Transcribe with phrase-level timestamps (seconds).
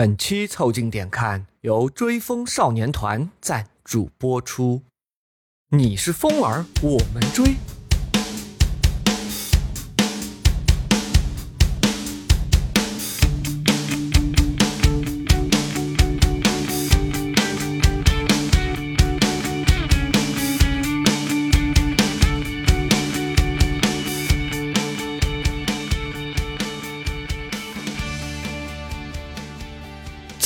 [0.00, 4.80] 本期凑近点看由追风少年团赞助播出。
[5.76, 7.56] 你是风儿，我们追。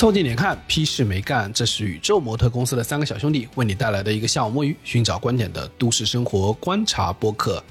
[0.05, 1.50] 凑近点看，屁事没干。
[1.50, 7.64] 这是宇宙模特公司的三个小兄弟为你带来的一个下午摸鱼、寻找观点的都市生活观察播客。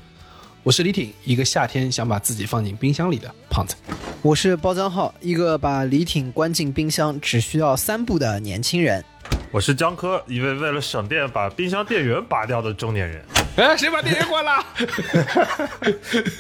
[0.63, 3.75] 我是李挺，一个夏天想把自己放进冰箱里的胖子。
[4.23, 9.05] 我是包江浩，一个把李挺关进冰箱只需要三步的年轻人。
[9.51, 13.23] 我是江科，一位为了省电把冰箱电源拔掉的中年人。
[13.57, 14.65] 哎，谁把电源关了？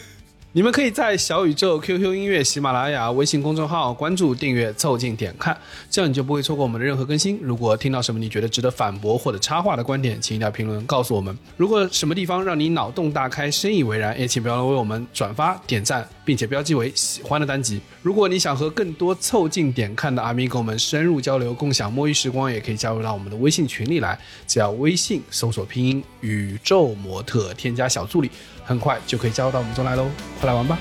[0.55, 5.57] 你们可以在小宇宙、QQ 音乐、喜马拉雅、微信公众号关注、订阅、凑近点看，
[5.89, 7.39] 这样你就不会错过我们的任何更新。
[7.41, 11.35] 如果听到什么你觉得值得反驳或者插话的观点，请一定要评论告诉我们。
[11.57, 17.81] 如果什么地方让你脑洞大开、深以为然，也请不要忘为我们转发、点赞，并且标记为喜欢的单集。
[18.03, 24.15] 如果你想和更多凑近点看的阿米狗们深入交流、共享摸鱼时光，也可以加入到我们的微信群里来。
[24.45, 28.29] 只要微信搜索拼音“宇宙模特”，添加小助理。
[28.65, 30.07] 很快就可以加入到我们中来喽，
[30.39, 30.77] 快来玩吧！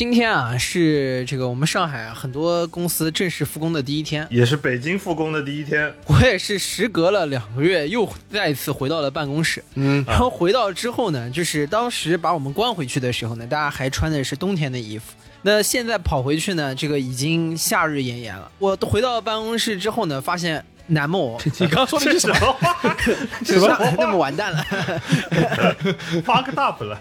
[0.00, 5.92] 今天啊，是这个我们上海很多公司正式复工的第一天，也是北京复工的第一天。
[6.06, 9.62] 我也是时隔了两个月，又再一次回到了办公室。
[9.74, 15.12] 嗯，然后回到之后呢，就是当时把我们关回去的时候呢，大家还穿的是冬天的衣服。
[15.42, 18.50] 那现在跑回去呢，这个已经夏日炎炎了。
[18.58, 22.74] 我回到办公室之后呢，发现南梦，你刚说的是什么话？
[23.44, 23.94] 什么？
[23.98, 24.64] 那么完蛋了，
[26.24, 26.98] fuck up 了。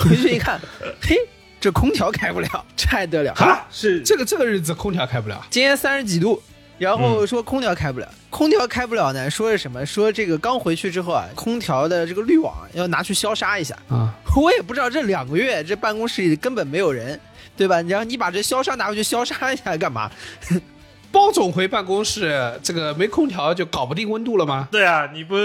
[0.00, 0.58] 回去一看，
[1.02, 1.18] 嘿。
[1.62, 3.64] 这空调开不了，这还得了啊！
[3.70, 5.40] 是这个这个日子空调开不了。
[5.48, 6.42] 今天三十几度，
[6.76, 9.30] 然后说空调开不了，空调开不了呢？
[9.30, 9.86] 说是什么？
[9.86, 14.12] 说这个刚回去之后啊，空调的这个滤网要拿去消杀一下啊！
[14.34, 17.18] 我也不知道这两个月这办公室里根本没有人，
[17.56, 17.80] 对吧？
[17.82, 20.10] 然后你把这消杀拿回去消杀一下干嘛？
[21.12, 24.66] 包总回办公室，这个没空调就搞不定温度了吗？
[24.72, 25.36] 对啊，你不。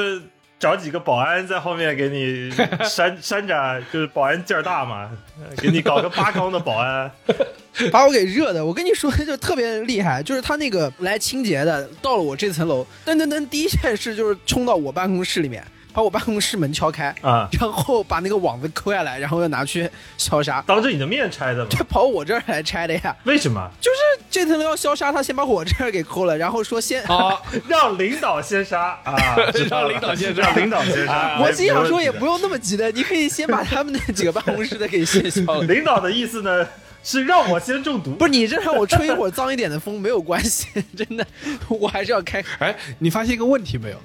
[0.60, 2.52] 找几个保安在后面给你
[2.84, 5.10] 扇扇着，就是保安劲儿大嘛，
[5.58, 7.12] 给你搞个八缸的保安，
[7.92, 8.66] 把我给热的。
[8.66, 15.64] 我跟你说，就特别厉害，就是他那个来清洁的，到了我这层楼，噔噔噔，第一件事就是冲到我办公室里面。
[15.98, 20.64] 把我办公室门敲开啊，然后把那个网子抠下来，然后又拿去消杀。
[20.68, 21.68] 当着你的面拆的吗？
[21.72, 23.16] 这跑我这儿来拆的呀？
[23.24, 23.68] 为什么？
[23.82, 29.16] 就是这层楼要消杀，他先把我这儿给抠了，然后说先啊， 让领导先杀啊，
[29.72, 31.40] 让领导先杀，领导先杀。
[31.42, 35.64] 我心想说也不用那么急的，你可以先把他们那几个办公室的给先消了。
[35.64, 36.68] 领导的意思呢
[37.02, 41.26] 是让我先中毒，不是你这让我吹一会儿脏一点的风没有关系，真的，
[41.68, 42.46] 我还是要开。
[42.60, 43.98] 哎，你发现一个问题没有？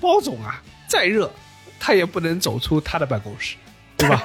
[0.00, 0.62] 包总啊，
[0.94, 1.28] 再热。
[1.86, 3.56] 他也不能走出他的办公室，
[3.98, 4.24] 对吧？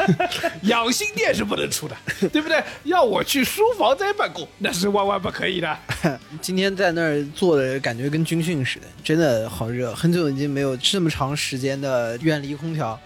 [0.64, 1.96] 养心殿是不能出的，
[2.28, 2.62] 对不对？
[2.84, 5.78] 要我去书房再办公，那是万万不可以的。
[6.42, 9.94] 今天在那儿坐的感觉跟军训似的，真的好热。
[9.94, 13.00] 很久已经没有这么长时间的远离空调，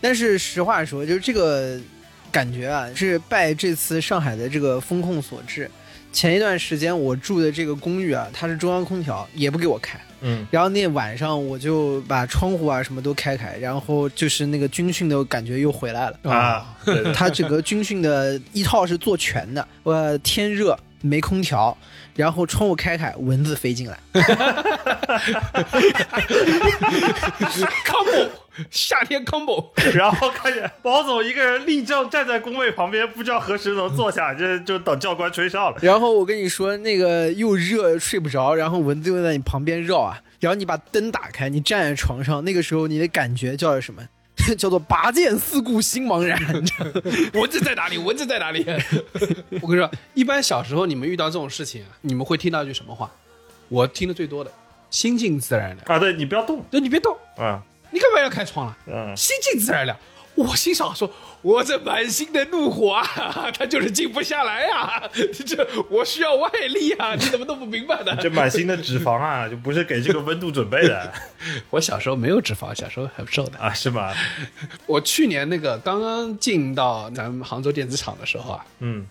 [0.00, 1.76] 但是实话说，就是这个
[2.30, 5.68] 感觉啊，是拜这次上海的这个风控所致。
[6.12, 10.00] 前一段时间我住的这个公寓啊，它是中央空调，也不给我开。
[10.26, 16.74] 嗯，然后那晚上我就把窗户啊什么都开开，然后就是那个军训的感觉又回来了啊。
[17.14, 21.76] 他整个军训的一套是做全的，我天热没空调，
[22.16, 23.98] 然后窗户开开，蚊子飞进来。
[27.84, 28.28] combo，
[28.70, 35.76] 夏天 combo，然后看见包总一个人立正站在工位旁边，不知道何时能坐下，这就等教官吹哨了。
[35.82, 40.22] 然后我跟你说，那个又热睡不着，然后蚊子又在你旁边绕啊。
[40.40, 44.02] 然后你把灯打开，你站在床上，那个时候你的感觉叫什么？
[44.56, 46.38] 叫做拔剑四顾心茫然。
[47.34, 47.98] 蚊子在哪里？
[47.98, 48.64] 蚊子在哪里？
[49.62, 53.10] 我跟你说，一般小时候你们遇到这种事情啊，你们会听到一句什么话？
[53.68, 54.50] 我听的最多的，
[54.90, 55.98] 心静自然凉啊！
[55.98, 57.62] 对你不要动，对你别动啊！
[57.90, 58.76] 你干嘛要开窗了？
[58.88, 59.96] 嗯，心静自然凉。
[60.34, 61.08] 我心想说，
[61.42, 65.08] 我这满心的怒火啊， 他就是静不下来呀！
[65.46, 67.14] 这我需要外力啊！
[67.18, 68.16] 你怎么弄不明白呢？
[68.20, 71.12] 这满心的脂肪啊，就不是给这个温度准备的。
[71.70, 74.12] 我小时候没有脂肪，小时候很瘦的啊，是吗？
[74.86, 79.06] 我去年那个刚刚进到咱们杭州电子厂的时候啊，嗯，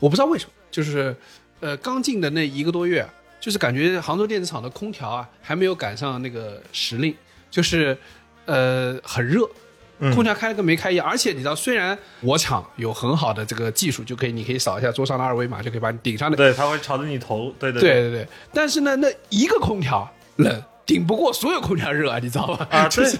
[0.00, 1.14] 我不知道为什么，就是
[1.60, 3.06] 呃刚进的那一个多月，
[3.38, 7.14] 就是感觉杭州电子厂的空调啊还没有赶上那个时令，
[7.50, 7.96] 就是
[8.46, 9.46] 呃很热。
[9.98, 16.36] 嗯空调开了跟没开一样，而且你知道，虽然我厂有很好的这个技术，就可以，你可以扫一下桌上的二维码，就可以把你顶上的。
[16.36, 22.68] 对，它会朝着你头，对对对对对，但是呢，那一个空调冷顶不过所有空调热啊，你知道吧？
[22.70, 23.10] 啊，就对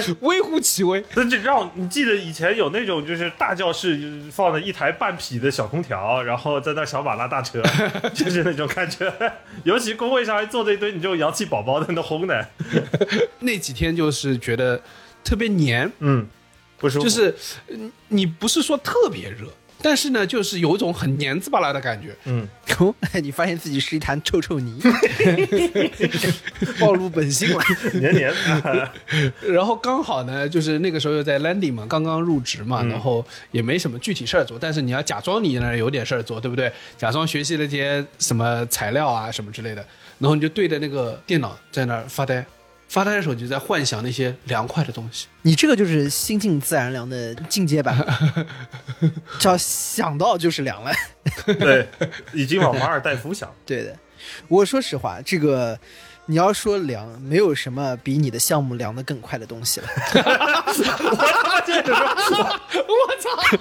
[0.00, 0.16] 是对。
[0.20, 1.04] 微乎其微。
[1.16, 7.60] 那就让你记得以前有那种就是大教室就是放了一台半匹的小空调，然后在那小马拉大车，
[8.14, 9.12] 就是那种感觉。
[9.64, 12.46] 尤其工位上还坐着一堆你这种洋气宝宝在那轰的，
[13.40, 14.80] 那几天就是觉得
[15.24, 16.26] 特别黏，嗯，
[16.78, 17.04] 不舒服。
[17.04, 17.34] 就是
[17.68, 19.46] 嗯你不是说特别热，
[19.82, 22.14] 但是呢，就是有一种很黏滋巴拉的感觉。
[22.24, 22.46] 嗯，
[22.78, 24.80] 哦，你发现自己是一滩臭臭泥，
[26.78, 27.62] 暴露本性了。
[27.94, 28.32] 黏黏
[28.62, 28.90] 的
[29.46, 36.72] 然后刚好呢，就是那个时候又在 landing 嘛，刚刚入职嘛，然后也没什么具体事儿做，但是你要假装你那儿有点事儿做，对不对？
[36.96, 39.84] 假装学习了些什么材料啊什么之类的，
[40.18, 42.44] 然后你就对着那个电脑在那儿发呆，
[42.90, 45.28] 发呆的时候你就在幻想那些凉快的东西。
[45.42, 47.96] 你这个就是心静自然凉的进阶版，
[49.38, 50.92] 只要想到就是凉了。
[51.46, 51.88] 对，
[52.34, 53.48] 已经往马尔代夫想。
[53.64, 53.96] 对的，
[54.48, 55.78] 我说实话，这个
[56.30, 59.88] 你要说凉，没有什么比你的项目凉的更快的东西了。
[60.14, 63.58] 我他妈接着说，我操！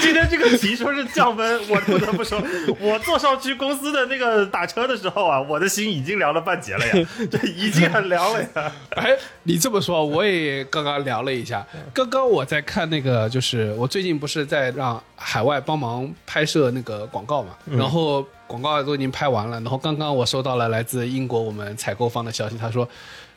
[0.00, 2.42] 今天这个题说是降温，我不得不说，
[2.80, 8.72] 我坐上去公司的那个打车的时候啊，我的心已经凉了半截了呀， 这已经很凉了呀。
[8.92, 11.66] 哎，你这么说，我也刚刚聊了一下。
[11.92, 22.88] 刚刚我在看那个，就是我最近不是在让海外帮忙拍摄那个广告嘛，然后广告都已经拍完了，然后刚刚我收到了来自英国我们采购方的消息，他说：“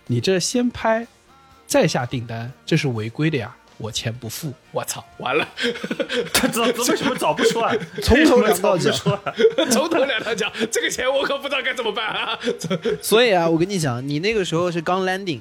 [0.08, 1.08] 你这先拍，
[1.66, 5.48] 再下订单，这是违规的呀。”我钱不付，我操，完了，
[6.34, 7.74] 这怎为什么早不说啊？
[8.04, 8.92] 从头凉到脚
[9.72, 12.38] 从头两条讲，这个钱我可不知道该怎么办啊！
[13.02, 15.40] 所以啊，我跟你讲，你那个时候是刚 landing，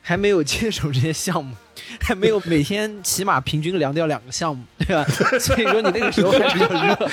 [0.00, 1.56] 还没有接手这些项目，
[2.00, 5.04] 还 没有每天起码平均凉掉两个项目，对吧？
[5.38, 7.08] 所以说你那个时候还比较热。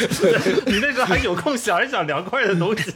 [0.66, 2.94] 你那时候还有空想一想凉快的东西，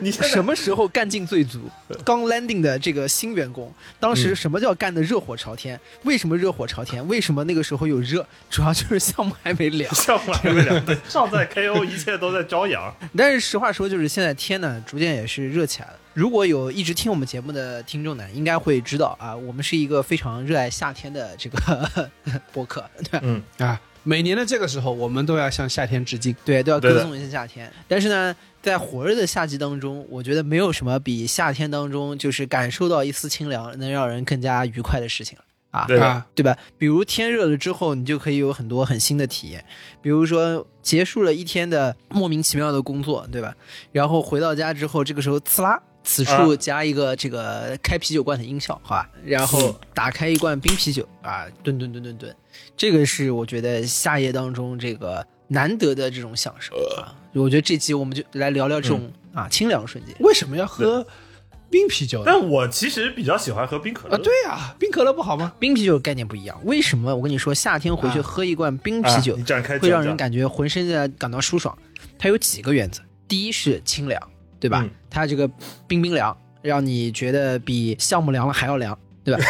[0.00, 1.60] 你什么时候干劲最足？
[2.04, 5.78] 刚 landing 的这个新员工，当时什么叫干的热火朝天？
[6.04, 7.06] 为什么热火朝天？
[7.08, 8.26] 为什么那个时候有热？
[8.48, 9.92] 主要就是项目还没凉。
[9.94, 12.94] 项目还没凉，对，上在 KO，一切都在朝阳。
[13.16, 15.94] 但是实话说，就是现在天呢，逐渐也是热起来了。
[16.12, 22.10] 如果有一直听我们节目的听众呢，应该会知道啊，我们是一个非常热爱夏天的这个
[22.52, 23.20] 播客，对吧？
[23.22, 26.34] 嗯，啊，每年的这个时候，我们都要向夏天致敬。
[26.44, 27.72] 对，都要歌颂一下夏天。
[27.86, 35.84] 但是呢，在火热的夏季当中，我觉得没有什么比夏天当中就是感受到一丝清凉，能让人更加愉快的事情了啊。
[35.86, 36.58] 对的啊，对吧？
[36.76, 39.64] 比如天热了之后，你就可以有很多很新的体验，
[40.02, 43.54] 比如说结束了一天的莫名其妙的工作，对吧？
[43.92, 49.10] 然后回到家之后，这个时候呲啦，此处啊加一个这个开啤酒罐的音效，好吧？
[49.24, 52.34] 然后打开一罐冰啤酒啊，吨吨吨吨吨，
[52.76, 57.14] 这个是我觉得夏夜当中这个难得的这种享受啊。
[57.32, 60.14] 我觉得这期我们就来聊聊这种、啊清凉瞬间。
[60.18, 61.06] 为什么要喝
[61.70, 62.24] 冰啤酒？
[62.26, 64.16] 但我其实比较喜欢喝冰可乐。
[64.16, 65.52] 啊，对呀、冰可乐不好吗？
[65.60, 67.14] 冰啤酒概念不一样，为什么？
[67.14, 71.76] 我跟你说，夏天回去啊喝一罐冰啊啤酒，你展开会让人感觉浑身的感到舒爽。
[72.18, 74.20] 它有几个原则，第一是清凉，
[74.60, 74.82] 对吧？
[74.84, 75.50] 嗯它这个
[75.88, 79.44] 冰冰凉，让你觉得比项目凉了还要凉，对吧？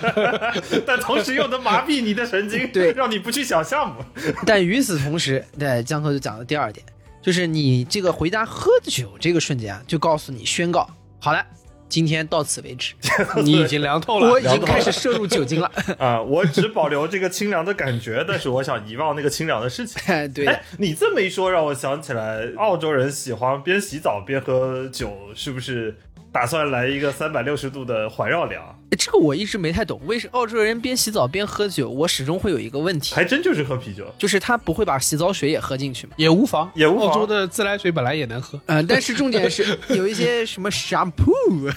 [0.86, 4.02] 但同时又能麻痹你的神经， 对让你不去想项目。
[4.46, 6.84] 但与此同时，对江科就讲了第二点，
[7.20, 10.88] 就是你这个回家喝酒这个瞬间啊，就告诉你宣告，
[11.20, 11.44] 好了，
[11.88, 12.94] 今天到此为止，
[13.44, 14.28] 你已经凉透了。
[14.28, 15.70] 我已经开始摄入酒精了。
[15.98, 20.00] 啊，我只保留这个清凉的感觉，但是我想遗忘那个清凉的事情。
[20.12, 25.96] 哎，对哎，，你这么一说，让我想起来，澳洲人喜欢边洗澡边喝酒，是不是
[26.34, 28.60] 打算来一个三百六十度的环绕凉？
[28.98, 31.88] 这个我一直没太懂，为什么澳洲人边洗澡边喝酒？
[31.88, 34.04] 我始终会有一个问题，还真就是喝啤酒。
[34.18, 36.14] 就是他不会把洗澡水也喝进去吗？
[36.16, 38.60] 也无妨，也无妨澳洲的自来水本来也能喝。
[38.66, 41.72] 呃，但是重点是 有一些什么 shampoo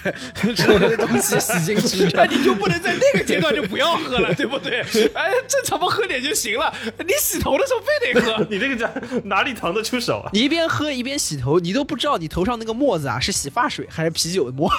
[0.56, 4.80] 之类的东西洗进去，那 你就不能在那个阶段就不要喝了，对不对？
[5.14, 6.74] 哎，正常不喝点就行了。
[6.98, 8.88] 你洗头的时候非得喝， 你这个叫
[9.24, 10.30] 哪里腾得出手啊？
[10.32, 14.70] 你一边喝一边洗头，你都不知道你头上那个沫子啊是洗发水还是啤酒的沫。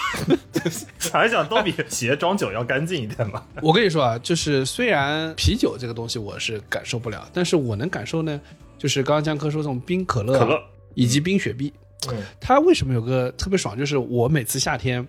[1.00, 3.44] 想一想，都比鞋装酒要干净一点嘛。
[3.64, 8.40] 我跟你说啊，就是虽然啤酒这个东西我是感受不了，但是我能感受呢，
[8.78, 10.62] 就是刚刚江科说这种冰可乐、啊、可乐
[10.96, 11.74] 以及冰雪碧，
[12.10, 13.78] 嗯它为什么有个特别爽？
[13.78, 15.08] 就是我每次夏天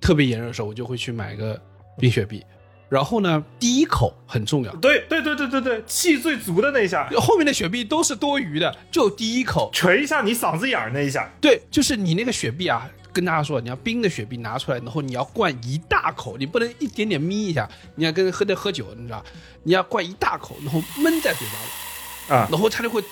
[0.00, 1.60] 特别炎热的时候，我就会去买个
[1.98, 2.44] 冰雪碧，
[2.88, 9.70] 然后呢，第一口很重要，对对对对对对，气最足的那一下，后面的雪碧都是多余的，就第一口。
[9.72, 19.24] 捶一下你嗓子眼儿那一下，对，就是你那个雪碧啊，跟大家说，你要冰的雪碧拿出来，然后你要灌一大口，你不能一点点眯一下，你要跟喝的喝酒，你知道，
[19.64, 22.48] 你要灌一大口，然后闷在嘴巴里，啊。
[22.50, 23.02] 然后它就会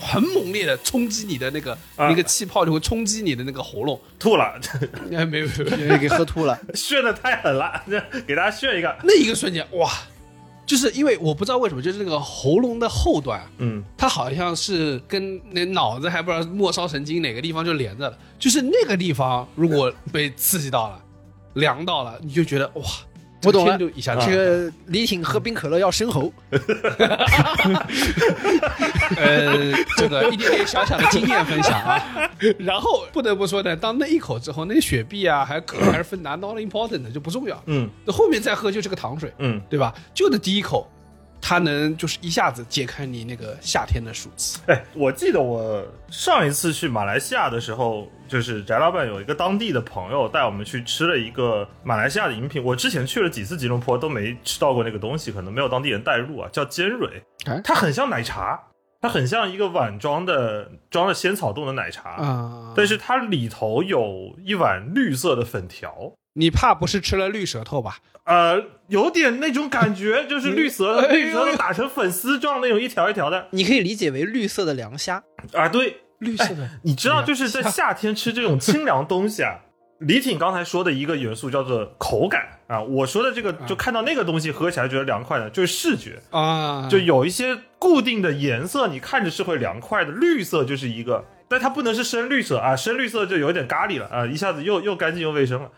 [0.00, 2.08] 很猛烈的冲击你的那个、啊。
[2.08, 4.00] 那个气泡，就会冲击你的那个喉咙。
[4.18, 4.60] 吐了，
[5.12, 5.98] 哎，没有没有，没有。
[5.98, 6.58] 给 喝吐了。
[6.74, 7.82] 炫的太狠了，
[8.26, 9.90] 给大家炫一个，那一个瞬间，哇，
[10.68, 21.02] 就是因为我不知道为什么，就是那个喉咙的后端啊，嗯，它好像是跟那脑子还不知道末梢神经哪个地方就连着了，就是那个地方如果被刺激到了、
[21.54, 22.84] 凉到了，你就觉得哇，
[23.44, 26.32] 我懂了这个天就一下这个李挺喝冰可乐要生喉，
[29.16, 32.02] 呃，这个一点点小小的经验分享啊。
[32.58, 37.88] 然后不得不说呢，当那一口之后，那雪碧啊，还可还是芬达 not important 的就不重要，嗯。
[38.04, 39.94] 那后面再喝就是个糖水，嗯，对吧？
[40.14, 40.90] 就那第一口，
[41.40, 44.60] 它能就是一下子解开你那个夏天的暑气。
[44.66, 52.62] 哎，我记得我上一次去马来西亚的时候，就是翟老板有一个当地的朋友带我们去吃了一个马来西亚的饮品。
[52.62, 58.60] 我之前去了几次吉隆坡都没吃到过那个东西，可能没有当地人带入啊，叫尖蕊哎，它很像奶茶，
[59.00, 66.12] 它很像一个碗装的装了仙草冻的奶茶，啊但是它里头有一碗绿色的粉条。
[66.38, 67.98] 你怕不是吃了绿舌头吧？
[68.24, 75.22] 呃，有点那种感觉， 就是绿舌绿舌头打成粉丝状那种一条一条的你可以理解为绿色的凉虾。
[75.52, 79.58] 啊，对，绿色的，你知道，就是在夏天吃这种清凉东西啊。
[79.98, 90.12] 李挺刚才说的一个元素叫做口感啊，我说的这个就看到那个东西喝起来觉得凉快的，就是视觉，啊，就有一些固定的颜色，你看着是会凉快的。
[90.12, 95.68] 绿色就是一个，但它不能是深绿色啊，深绿色就有点咖喱了啊，一下子又又干净又卫生了，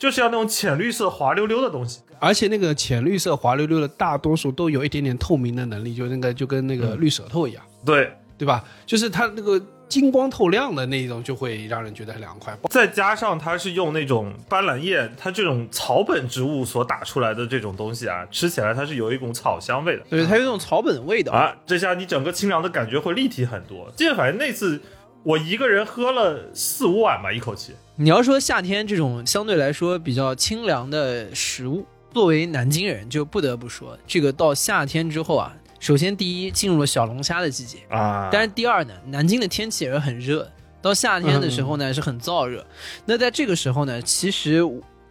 [0.00, 2.00] 就是要那种浅绿色滑溜溜的东西。
[2.18, 8.64] 而且那个浅绿色滑溜溜的，大多数都有一点点透明的能力，就那个就跟那个绿舌头一样，对，对吧？
[8.86, 12.56] 就是它那个金光透亮的那一种，就会让人觉得很凉快。
[12.70, 20.02] 再加上它是用那种斑斓叶，它这种草本植物所打出来的这种东西啊，吃起来它是有一股草香味的。
[20.10, 21.32] 对，它有一种草本的味道。
[21.32, 23.90] 啊，这下你整个清凉的感觉会立体很多。
[23.96, 24.80] 记得反正那次
[25.22, 27.74] 我一个人喝了四五碗吧，一口气。
[27.96, 40.50] 你要说夏天这种相对来说比较清凉的食物，作为南京人就不得不说，这个到夏天之后啊，首先第一进入了小龙虾的季节，啊，但是第二呢，南京的天气也是很热，
[40.80, 42.64] 到夏天的时候呢、是很燥热。
[43.04, 44.62] 那在这个时候呢，其实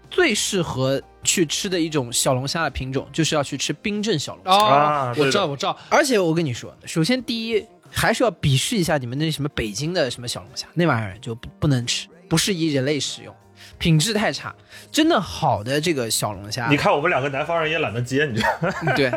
[0.09, 5.13] 最适合去吃的一种小龙虾的品种，就是要去吃冰镇小龙虾。
[5.15, 13.33] 我知道，我知道，而且我跟你说，首先第一还是要鄙视一下你们那什么北京的什么小龙虾，那玩意儿就不不能吃，不适宜人类食用，
[13.77, 14.53] 品质太差。
[14.91, 18.93] 真的好的这个小龙虾，你看我们两个南方人也懒得接，你知道吗？
[18.95, 19.11] 对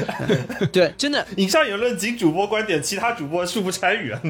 [0.72, 4.20] 对，真的，以上言论仅主播观点，其他主播恕不参与啊。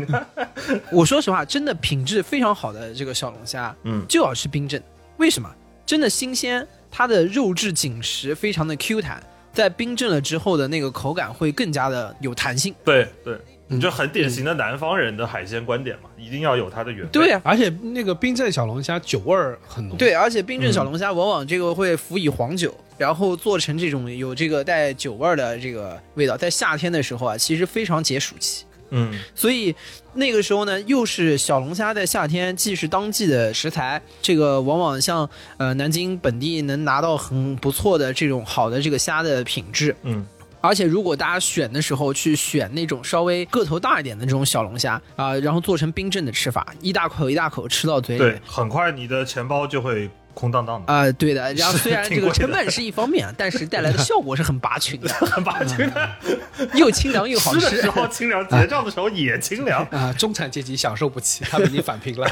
[0.91, 4.83] 我说实话，真的品质非常好的这个小龙虾，嗯就要吃冰镇。
[5.19, 5.49] 为什么？
[5.85, 9.23] 真的新鲜，它的肉质紧实，非常的 Q 弹，
[9.53, 12.75] 在冰镇了之后的那个口感会更加的有弹性。
[12.85, 13.39] 对对，
[13.73, 17.09] 你就很典型的南方人的海鲜观点嘛，一定要有它的原味。
[17.11, 28.65] 对呀、而且那个冰镇小龙虾酒味儿很浓。，对，而且冰镇小龙虾往往这个会辅以黄酒，然后做成这种有这个带酒味儿的这个味道，在夏天的时候啊，其实非常解暑气。
[28.95, 29.75] 嗯，所以
[30.13, 35.27] 那个时候呢，又是小龙虾在夏天既是当季的食材，这个往往像
[35.57, 39.97] 呃南京本地能拿到很不错的这种好的这个虾的品质。
[40.03, 40.27] 嗯，
[40.63, 50.93] 而且如果大家选的时候去选那种稍微个头大一点的这种小龙虾啊、然后做成冰镇的吃法，一大口一大口吃到嘴里。，很快你的钱包就会空荡荡的。
[50.93, 56.11] 啊、对的，然后 虽然这个成本是一方面啊，但是带来的效果是很拔群的， 很拔群的，
[56.75, 57.91] 又清凉又好吃吃的时。
[57.91, 59.85] 候清凉，结账的时候也清凉。
[59.91, 62.31] 啊，中产阶级享受不起，他们已经返贫了。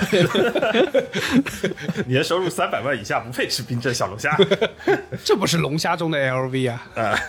[2.06, 4.36] 你的收入三百万以下不配吃冰镇小龙虾。
[5.24, 7.20] 这不是龙虾中的 LV 啊？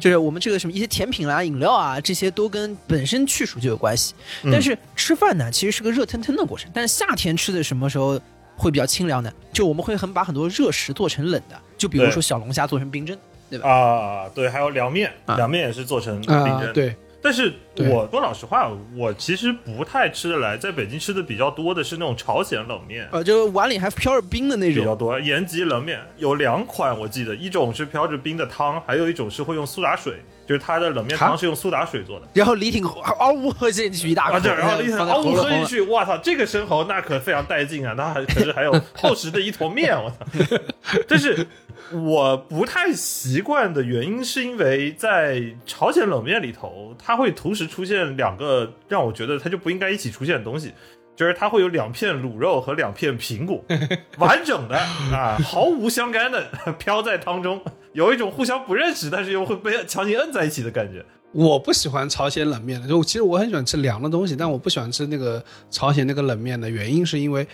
[0.00, 4.14] 就是我们这个什么一些甜品啦、饮料啊，这些都跟本身去暑就有关系。
[4.44, 6.70] 但是吃饭呢，其实是个热腾腾的过程。
[6.72, 8.20] 但是夏天吃的什么时候
[8.58, 9.32] 会比较清凉的？
[9.52, 13.18] 就我们会很把很多热食做成冷的，就比如说小龙虾做成冰镇。
[13.50, 20.56] 对吧啊，对，还有凉面，啊凉面也是做成冰啊镇。，对，但是我说老实话，我其实不太吃得来。
[20.56, 24.82] 在北京吃的比较多的是那种朝鲜冷面，呃，就碗里还飘着冰的那种。
[24.82, 25.18] 比较多。
[25.18, 32.26] 延吉冷面有两款，我记得一种是飘着冰的汤，还有一种是会用苏打水，就是它的冷面汤是用苏打水做的。
[32.34, 37.94] 然后李挺嗷呜喝进去一大口，啊，对，然后 一放在嗷呜喝进去，哇操，这个生蚝那可非常带劲啊！
[37.96, 40.56] 那还可是还有厚实的一坨面，我操！
[41.08, 41.46] 但是
[41.92, 50.72] 我不太习惯的原因是因为在朝鲜冷面里头，它会同时出现两个让我觉得它就不应该一起出现的东西，
[51.16, 53.64] 就是它会有两片卤肉和两片苹果，
[54.18, 57.60] 完整的啊，毫无相干的飘在汤中，
[57.92, 61.04] 有一种互相不认识，但是又会被强行摁在一起的感觉。
[61.32, 67.46] 我不喜欢朝鲜冷面的，就其实我很喜欢吃凉的东西，但我不喜欢吃那个朝鲜那个冷面的原因是因为，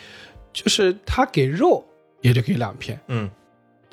[0.52, 1.84] 就是它给肉
[2.20, 3.28] 也就给两片，嗯，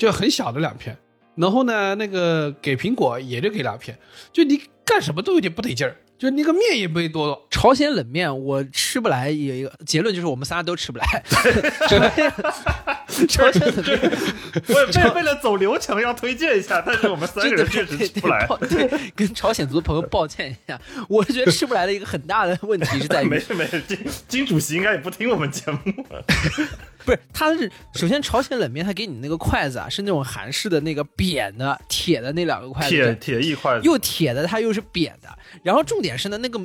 [0.02, 0.98] 就很小的两片，
[1.36, 3.96] 然后呢，那个给苹果也就给两片，
[4.34, 11.06] 就你干什么都有点不得劲儿，就那个面也没多，朝鲜冷面我吃不来，有一个结论就是我们仨都吃不来。
[13.30, 14.00] 朝鲜冷面
[14.70, 18.48] 我也为为了走流程要推荐一下，但是我们三个人确实吃不来。
[18.68, 25.80] 对， 跟朝鲜族朋友抱歉一下，我是觉得吃不来的一个很大的问题是在于 没，事没事，金金主席应该也不听我们节目。
[27.06, 35.30] 不是，它是首先朝鲜冷面，它给你那个筷子啊，是那种韩式的那个扁的铁的那两个筷子，铁铁一筷子，又铁的，它又是扁的，
[35.64, 36.60] 然后重点是呢，那个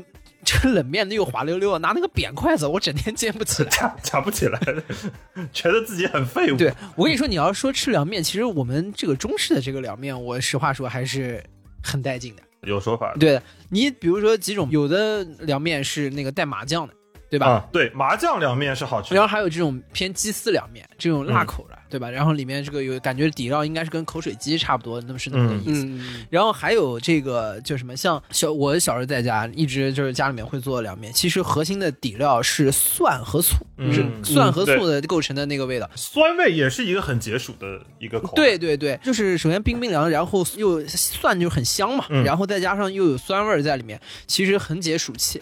[0.44, 3.68] 这个冷面的又滑溜溜的，拿那个扁筷子，我整天煎不起来。
[3.76, 4.60] 夹夹不起来，
[5.52, 6.56] 觉得自己很废物。
[6.56, 11.42] 对我跟你说，你要说吃凉面，其实我们这个中式的这个凉面，我实话说还是
[11.82, 12.42] 很带劲的。
[12.62, 13.18] 有说法的。
[13.18, 13.40] 对
[13.70, 16.94] 你比如说几种，有的凉面是那个带麻酱的，
[17.36, 17.46] 对吧？
[17.46, 19.22] 啊，对，麻酱凉面是好吃然。
[19.22, 22.10] 后还有这种偏鸡丝凉面，这种辣口的，对吧？
[22.10, 25.84] 然后里面这个有感觉底料应该是跟口水鸡差不多，那么是那么个意思。
[25.86, 35.88] 嗯，然后还有这个就什么，像小我小时候在家一直就是家里面会做凉面，其实核心的底料是蒜和醋，嗯是蒜和嗯醋的构成的那个味道。
[35.94, 38.34] 酸味也是一个很解暑的一个口味。
[38.36, 45.40] 对对对，就是首先冰冰凉，然后又蒜就很香嘛，嗯然后再加上又有酸味儿在里面，其实很解暑气。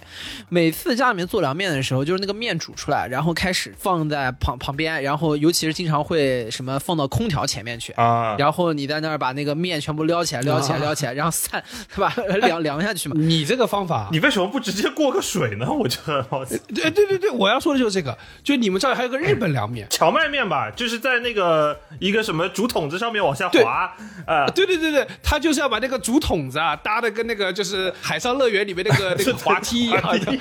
[0.48, 7.92] 每次家里面做凉面的时候，就是那个面煮出来，然后开始放在旁旁边，然后尤其是经常会什么放到空调前面去。
[7.94, 11.62] 啊，然后你在那儿把那个面全部撩起来，撩起来，撩起来， 然后散，
[11.92, 12.12] 是吧？
[12.42, 13.14] 凉凉下去嘛。
[13.18, 15.70] 你这个方法，你为什么不直接过个水呢？
[15.72, 19.86] 我觉得我对对对对，我要说的就是这个，就你们这儿还有个日本凉面。
[19.90, 23.92] 荞麦面吧，就是在那个一个什么竹筒子上面往下滑，
[24.26, 30.32] 啊，对对对对，他就是要把那个竹筒子啊搭的跟那个就是海上乐园里面那个 那个滑梯一样的，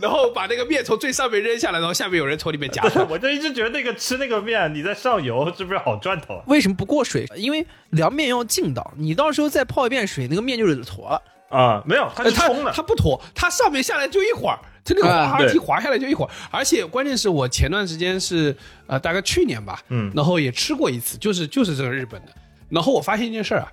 [0.00, 2.82] 然后把那个面从最上面扔下来，然后下面有人从里面夹。
[3.08, 6.44] 我就一直觉得那个吃那个面，你在上游是不是好赚头啊？
[6.46, 7.26] 为什么不过水？
[7.36, 11.22] 因为凉面要劲道，你到时候再泡一遍水，那个面就是坨了。
[11.48, 12.82] 啊，没有，它是冲的它。
[12.82, 22.32] 不坨，它上面下来就一会儿，它那个滑滑梯滑下来就一会儿，而且关键是我前段时间是呃大概去年吧，嗯然后也吃过一次，就是就是这个日本的，
[22.70, 23.70] 然后我发现一件事儿啊，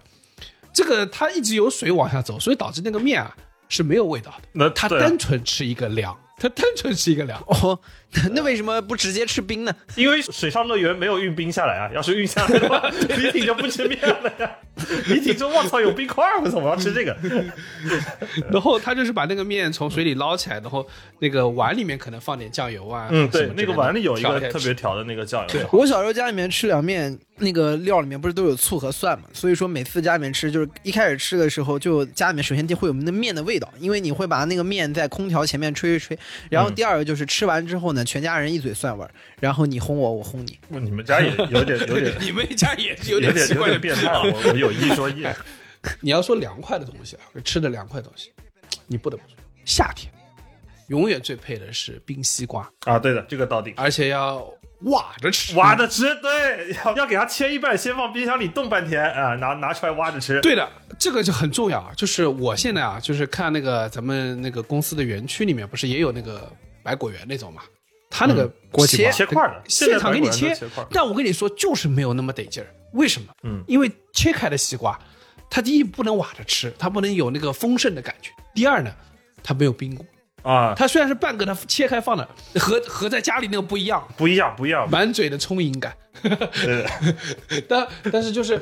[0.73, 3.34] 这个它一直有水往下走，所以导致那个面啊
[3.69, 7.41] 是没有味道的，那它单纯吃一个凉，它单纯吃一个凉。
[7.47, 7.80] 哦，
[8.33, 9.73] 那为什么不直接吃冰呢？
[9.95, 14.51] 因为水上乐园没有运冰下来啊，要是运下来的话， 李挺就不吃面了呀。
[15.07, 17.15] 李挺说：“我操，有冰块儿，我操，我要吃这个。
[18.49, 20.87] 然后他就是把那个面从水里捞起来，然后
[21.19, 25.69] 那个碗里面可能放点酱油啊，”嗯，对那个碗里有一个特别调的那个酱油。
[25.71, 36.17] 我小时候家里面吃凉面，那个料里面不是都有醋和蒜嘛，所以说每次家里面吃，就是一开始吃的时候，就家里面首先就会有那面的味道，因为你会把那个面在空调前面吹一吹，
[36.49, 40.57] 然后第二个就是吃完之后呢，全家人一嘴蒜味儿，然后你轰我，我轰你。
[40.69, 45.25] 你们家也有点有点 你们家也是有有点有点奇怪的变态我有一说一，
[46.01, 48.31] 你要说凉快的东西啊，吃的凉快的东西，
[48.88, 49.35] 你不得不说，
[49.65, 50.12] 夏天
[50.88, 54.38] 永远最配的是冰西瓜，啊，对的，这个到底而且要
[54.83, 55.55] 挖着吃。
[55.55, 60.41] 挖着吃，对，要要给它切一半，先放冰箱里冻半天啊，拿拿出来挖着吃。
[60.41, 61.91] 对的，这个就很重要啊。
[61.95, 67.62] 就是我现在啊，就是看那个咱们那个公司的园区里面，不是也有那个百果园那种嘛？
[68.09, 68.51] 他那个
[68.87, 72.67] 切切块的，现场给你切切块，但我跟你说，就是没有那么得劲儿。
[72.93, 73.27] 为什么？
[73.43, 74.99] 嗯，因为切开的西瓜，
[75.49, 78.91] 它第一不能挖着吃，它不能有那个丰盛的感觉；第二呢，
[79.43, 80.05] 它没有冰过。
[80.41, 84.89] 啊，它虽然是半个，它切开放的，和和在家里那个不一样，不一样，不一样。
[84.89, 85.95] 满嘴的充盈感。
[87.67, 88.59] 但但是就是，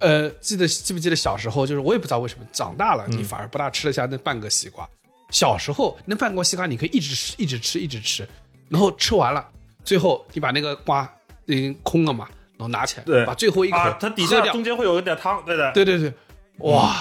[0.00, 4.88] 呃，记得记不记得小时候，就是我也不知道为什么，长大了你反而不大吃得下那半个西瓜。
[5.30, 8.28] 小时候那半个西瓜你可以一直吃，一直吃，一直吃，
[8.70, 9.46] 然后吃完了，
[9.84, 11.06] 最后你把那个瓜
[11.44, 15.72] 已经空了嘛，然后拿起来，对把最后一口啊，它底下中间会有一点汤，对的。
[15.72, 16.12] 对对对，
[16.58, 16.94] 哇，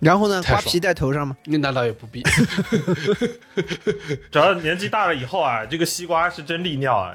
[0.00, 1.36] 然后呢，瓜皮在头上吗？
[1.44, 2.22] 那那倒也不必。
[4.32, 7.14] 主要年纪大了以后啊，这个西瓜是真利尿啊，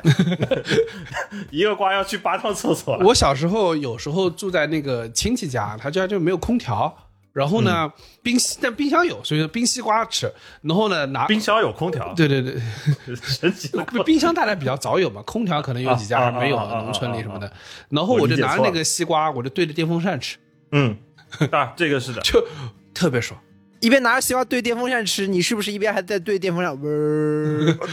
[1.49, 2.97] 一个瓜要去八趟厕所。
[2.99, 6.95] 我小时候有时候住在那个亲戚家，他家就没有空调，
[7.39, 7.89] 然后呢，
[8.21, 10.30] 冰但冰箱有，所以说冰西瓜吃。
[10.62, 12.62] 然后呢，拿冰箱有空调，对对对，
[13.15, 13.86] 神奇了。
[14.06, 17.49] 冰箱大家比较早有嘛，空调可能有几家还没有，啊啊啊啊啊农村里什么的。
[17.89, 20.38] 然后我就拿那个西瓜，我就对着电风扇吃，
[20.73, 20.97] 嗯，
[21.52, 22.45] 啊，这个是的， 就
[22.93, 23.39] 特别爽。
[23.80, 26.75] 一边拿着西瓜对电风扇吃，你是不是一边还在对电风扇？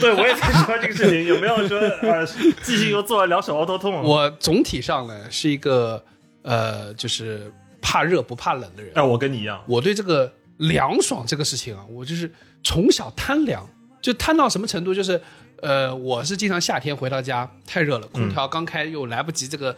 [0.01, 2.27] 对我也在说这个事情，有没有说呃，
[2.65, 4.03] 记性又做了两手凹头痛？
[4.03, 6.05] 我总体上呢是一个
[6.43, 7.53] 呃，就是
[7.87, 8.91] 怕热不怕冷的人。
[8.97, 12.29] 哎，我跟你一样，我对这个凉爽这个事情啊，我就是
[12.65, 13.65] 从小贪凉，
[14.03, 15.21] 就贪到什么程度，就是
[15.63, 19.77] 呃，我是经常夏天回到家太热了，空调刚开又来不及这个。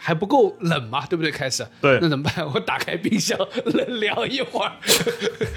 [0.00, 1.30] 还不够冷嘛，对不对？
[1.30, 2.46] 开始，对，那怎么办？
[2.54, 4.72] 我打开冰箱冷凉一会儿，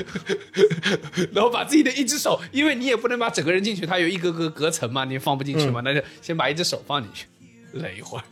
[1.32, 7.28] 然后把自己的一只手，因为你也不能把整个人进去，它有一格格隔层嘛，你放不进去嘛，那就先把一只手放进去。
[7.74, 8.24] 冷一会儿，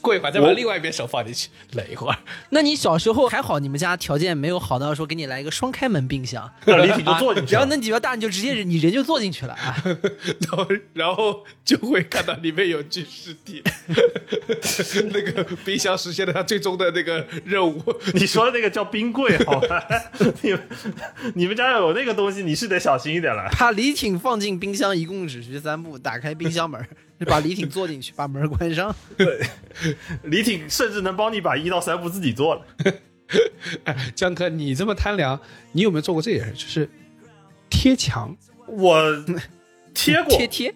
[0.00, 2.18] 过一会儿再把另外一边手放进去，冷一会儿。
[2.50, 7.58] 那你小时候还好，你们家条件没有好到说给你来一个双开门冰箱，那李挺就坐进去了。
[7.58, 9.76] 然后那几个大你就直接你人就坐进去了啊，
[10.48, 13.62] 然后然后就会看到里面有具尸体，
[15.12, 17.82] 那个冰箱实现了它最终的那个任务。
[18.14, 19.86] 你说的那个叫冰柜，好吧？
[20.42, 20.68] 你们
[21.34, 23.48] 你们家要有那个东西，你是得小心一点了。
[23.58, 26.80] 把李挺放进冰箱，一共只需三步：打开冰箱门，
[27.26, 28.94] 把李挺坐进去，把门关上。
[29.16, 29.40] 对，
[30.24, 32.62] 李挺甚至能帮你把一到三步自己做了。
[33.84, 35.38] 哎，江哥，你这么贪凉，
[35.72, 36.52] 你有没有做过这件事？
[36.54, 36.90] 就是
[37.68, 38.34] 贴墙。
[38.66, 39.02] 我
[39.92, 40.74] 贴过，贴贴。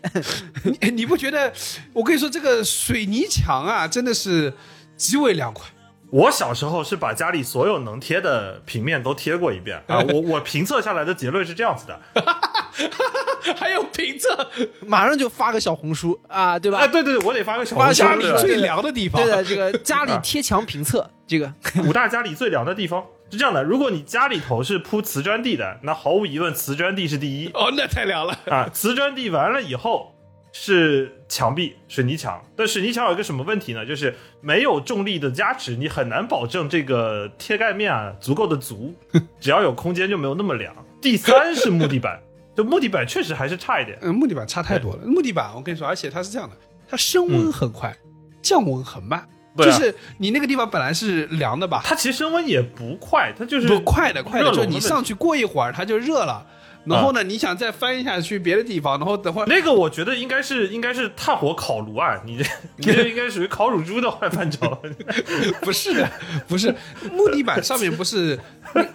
[0.64, 1.52] 你 你不觉得？
[1.92, 4.52] 我跟你说，这个水泥墙啊，真的是
[4.96, 5.66] 极为凉快。
[6.12, 9.98] 我小时候是把家里所有能贴的平面都贴过一遍啊。
[10.12, 11.98] 我我评测下来的结论是这样子的，
[13.57, 14.46] 还有评测，
[14.87, 16.81] 马上就发个小红书啊，对吧？
[16.81, 19.22] 哎，对对对，我得发个小红书家里最凉的地方。
[19.22, 21.51] 对的，这个家里贴墙评测，这个
[21.87, 28.38] 五大家里最凉的地方是这样的：如果你家里头是铺瓷砖地的，那毫无疑问瓷砖地是第一哦，那太凉了。
[28.51, 28.68] 啊。
[28.70, 30.12] 瓷砖地完了以后
[30.52, 33.84] 是墙壁水泥墙，但水泥墙有一个什么问题呢？
[33.86, 38.94] 就是没有重力的加持，你很难保证这个贴盖面啊足够的足，
[39.40, 40.74] 只要有空间就没有那么凉。
[41.00, 42.20] 第三是木地板，
[42.54, 43.98] 就木地板确实还是差一点。
[44.02, 45.02] 嗯，木地板差太多了。
[45.06, 46.56] 木地板，我跟你说，而且它是这样的，
[46.88, 47.96] 它升温很快，
[48.42, 49.20] 降温很慢。
[49.20, 51.82] 啊就是你那个地方本来是凉的吧？
[51.84, 56.46] 它其实升温也不快，它就是不快的，快的，热就是你上去过一会儿它就热了。
[56.84, 62.44] 然后呢，你想再翻一下去别的地方，然后等会儿那个我觉得应该是应该是炭火烤炉啊，你这
[62.76, 64.76] 你这应该属于烤乳猪的坏范畴。
[65.62, 66.10] 不是的，
[66.48, 66.74] 不是
[67.12, 68.38] 木地板上面不是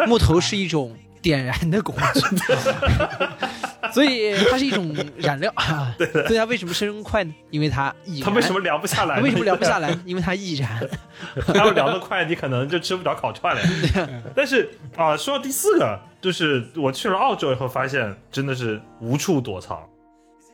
[0.05, 0.95] 木头是一种
[1.27, 2.21] 点燃的工具，
[3.91, 5.53] 所以它是一种燃料。
[5.99, 7.33] 对 所以它为什么升温快呢？
[7.49, 8.21] 因为它易。
[8.21, 9.93] 它为什么凉不下来为什么凉不下来？
[10.05, 10.89] 因为它易燃。
[11.45, 13.61] 它要凉得快，你可能就吃不着烤串了。
[14.33, 19.83] 但是啊、说到第四个，就是我去了澳洲以后，发现真的是无处躲藏。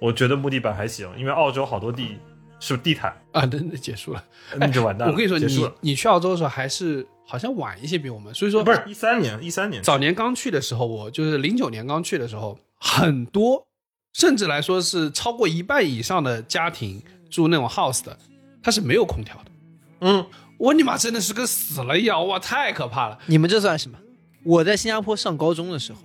[0.01, 2.17] 我觉得木地板还行，因为澳洲好多地
[2.65, 4.23] 是地毯，啊，那那结束了。
[4.55, 5.13] 那就完蛋了。
[5.13, 5.37] 我跟你说，
[5.81, 5.89] 你。
[5.89, 13.67] 你去澳洲的时候还是好像晚一些比我们，所以说不是一三年，一三年早年刚去的时候，我就是零九年刚去的时候，很多
[14.13, 18.17] 甚至来说是超过一半以上的家庭住那种 house 的，
[18.61, 19.51] 它是没有空调的。
[19.99, 20.25] 嗯，
[20.57, 23.19] 我尼玛真的是跟死了一样，哇，太可怕了！
[23.25, 23.97] 你们这算什么？
[24.45, 25.99] 我在新加坡上高中的时候，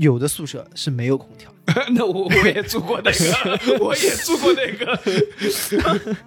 [0.00, 1.52] 有的宿舍是没有空调。
[1.94, 6.16] 那我我也住过那个，我也住过那个。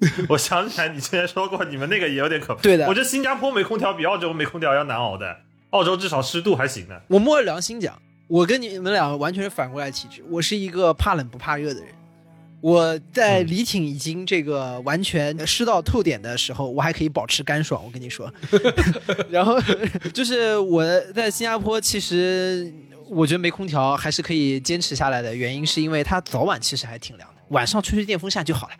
[0.30, 2.62] 我想起来你之前说过，你们那个也有点可怕。
[2.62, 5.36] 对的我觉得新加坡没空调比澳洲没空调要难熬的。
[5.70, 6.98] 澳洲至少湿度还行呢。
[7.08, 10.24] 我摸着良心讲，我跟你们俩完全是反过来体质。
[10.30, 11.90] 我是一个怕冷不怕热的人。
[12.62, 17.82] 我在离挺已经这个完全湿到透点的时候，我还可以保持干爽。
[17.84, 18.32] 我跟你说，
[19.30, 19.60] 然后
[20.12, 20.82] 就是我
[21.14, 22.72] 在新加坡，其实
[23.10, 28.74] 我觉得没空调还是可以坚持下来的，原因是因为它早晚其实还挺凉的，晚上吹吹电风扇就好了。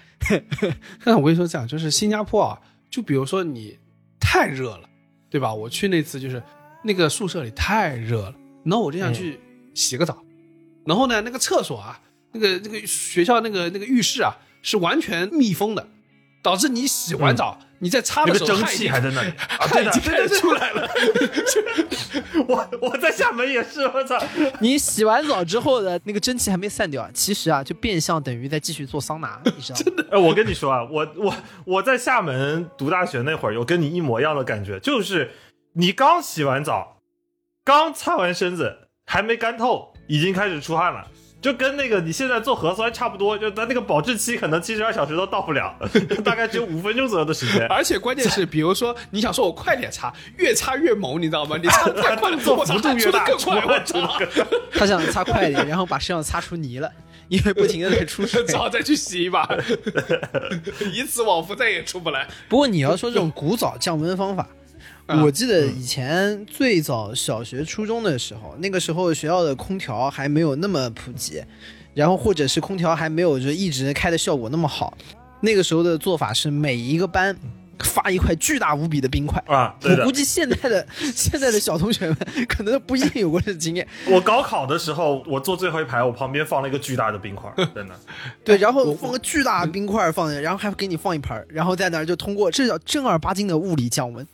[1.17, 3.77] 我跟你说这样，就是新加坡啊，就比如说你
[4.21, 4.89] 太热了，
[5.29, 5.53] 对吧？
[5.53, 6.43] 我去那次就是
[6.85, 9.41] 那个宿舍里太热了，然后我就想去
[9.75, 10.23] 洗个澡，
[10.87, 12.01] 然后呢，那个厕所啊，
[12.33, 15.89] 那个那个学校那个那个浴室啊，是完全密封的，
[16.43, 20.89] 导致你洗完澡，你在擦的时候，那个蒸汽还在那里 啊，汗对的，已经开对对对，始出来了。
[22.47, 24.19] 我我在厦门也是，我操！
[24.61, 30.05] 你洗完澡之后的那个蒸汽还没散掉，其实啊，就变相等于在继续做桑拿，你知道吗？
[30.13, 35.31] 哎，我跟你说啊，我我我在厦门读大学那会儿，有跟你一模一样的感觉，就是
[35.75, 36.99] 你刚洗完澡，
[37.65, 41.07] 刚擦完身子，还没干透，已经开始出汗了。
[41.41, 45.75] 就跟那个你现在做核酸差不多，就它那个保质期可能七十二小时都到不了，
[46.23, 47.67] 大概只有五分钟左右的时间。
[47.69, 51.57] 而且关键是，比如说你想说我快点擦，越擦越猛，你知道吗？
[51.63, 54.47] 你擦得 太快了，做我擦幅度越大，出的更快，我出的操！
[54.73, 56.93] 他想擦快一点，然后把身上擦出泥了，
[57.29, 58.45] 因为不停的在出水。
[58.45, 59.49] 只 好再去洗一把，
[60.93, 62.29] 以此往复，再也出不来。
[62.49, 64.47] 不过你要说这种古早降温方法，
[65.11, 71.43] 嗯我记得以前最早小学、初中的时候，那个时候学校的空调还没有那么普及，
[71.95, 74.97] 然后或者是空调还没有就一直开的效果那么好。
[75.41, 77.35] 那个时候的做法是每一个班
[77.79, 79.43] 发一块巨大无比的冰块。
[79.47, 80.13] 啊，我估。
[80.13, 87.95] 计现在的 现在的小同学们可能不一定有过这经验，我高考的时候，我坐最后一排，我旁边放了一个巨大的冰块， 真的。
[88.45, 94.27] 对，然后放个巨大的冰块放进，然后还给你放一盆儿，然后在那儿就通过这叫正儿八经的物理降温，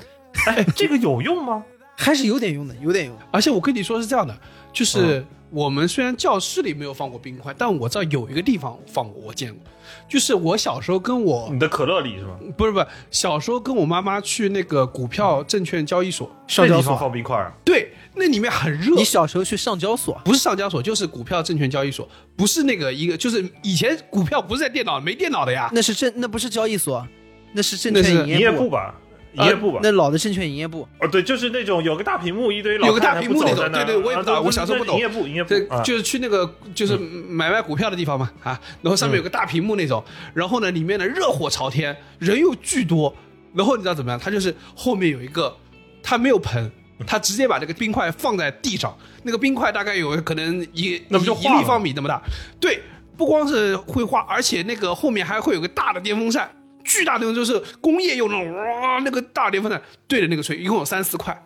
[0.47, 1.65] 哎，这个有用吗？
[1.99, 3.17] 还是有点用的，有点用。
[3.33, 4.39] 而且我跟你说是这样的，
[4.71, 9.63] 就是我们虽然教室里没有放过冰块，但我知道有一个地方放过，我见过。
[10.07, 12.37] 就是我小时候跟我你的可乐里是吗？
[12.55, 17.51] 不是不是小时候跟我妈妈去那个股票证券交易所，上交所，放冰块啊？
[17.65, 18.95] 对，那里面很热。
[18.95, 25.71] 你小时候去上交所，不是上交所，就是股票证券交易所，不是那个一个，就是以前股票不是在电脑没电脑的呀。
[25.73, 27.07] 那是证，那不是交易所，
[27.53, 28.95] 那是证券营业部吧，
[29.37, 29.81] 营业部吧。
[29.83, 40.03] 那老的证券营业部，哦，对，就是那种有个大屏幕，一堆老有个大屏幕那种对对我也不知道啊我小时候不懂营业部，营业部对，啊就是去那个就是买卖股票的地方嘛啊，然后上面有个大屏幕那种，
[40.35, 43.15] 然后呢里面呢热火朝天，人又巨多，
[43.55, 44.19] 然后你知道怎么样？
[44.19, 45.55] 他就是后面有一个，
[46.03, 46.71] 他没有盆。
[47.07, 52.19] 他直接把这个冰块放在地上，那个冰块大概有可能一那不就一一立方米那么大。
[52.59, 52.81] 对，
[53.19, 56.51] 不光是会化，而且那个后面还会有个大的电风扇，
[56.87, 61.37] 巨大的就是工业用那种哇，那个大电风扇对着那个吹，一共有三四块，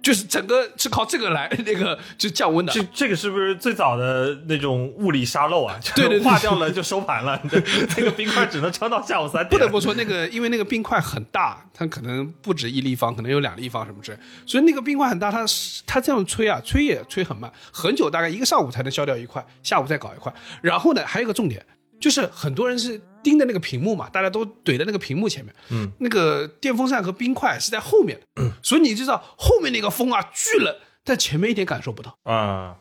[0.00, 2.72] 就是整个是靠这个来那个就降温的。
[2.72, 5.78] 这这个是不是最早的那种物理沙漏啊？
[5.94, 7.60] 对对对化掉了就收盘了，这
[7.94, 9.48] 这个冰块只能撑到下午三点。
[9.50, 15.44] 不得不说，那个因为那个冰块很大，它可能不止一立方，可能有两立方什么之类，所以那个冰块很大，它
[15.86, 20.32] 它这样吹啊，吹也吹很慢，很久，大概一个上午才能消掉一块，下午再搞一块。
[20.62, 21.64] 然后呢，还有一个重点，
[22.00, 32.16] 就是很多人是盯着那个屏幕嘛，大家都怼在那个屏幕前面，嗯，那个电风扇和冰块是在后面的，所以你知道后面那个风啊巨冷，但前面一点感受不到。
[32.24, 32.76] 啊。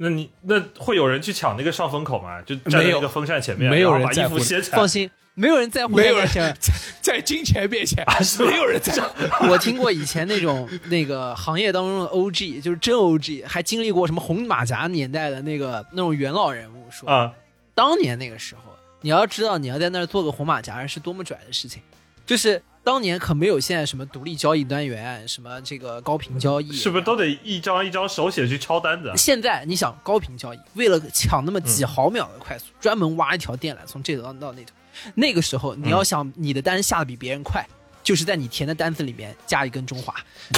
[0.00, 2.40] 那你那会有人去抢那个上风口吗？
[2.42, 4.86] 就站在没有那个风扇前面，没有人把衣人在乎服掀起来放。
[4.86, 6.56] 心，没有人在乎没有人 在
[7.02, 9.48] 在金钱面前，是没有人在 乎。
[9.48, 17.32] 我听过以前那种那个行业当中的 OG，就是真 OG，还经历过什么红马甲年代的那个那种元老人物说，啊，
[17.78, 21.80] 当年那个时候，你要知道你要在那儿做个红马甲是多么拽的事情，
[22.26, 29.14] 就是当年可没有现在什么独立交易单元，什么这个高频交易，是不是都得一张一张手写去抄单子啊？
[29.14, 34.72] 现在你想高频交易，为了抢那么几毫秒的快速，专门挖一条电缆从这头到那头。
[35.14, 37.64] 那个时候你要想你的单下的比别人快，
[38.02, 40.14] 就是在你填的单子里面加一根中华。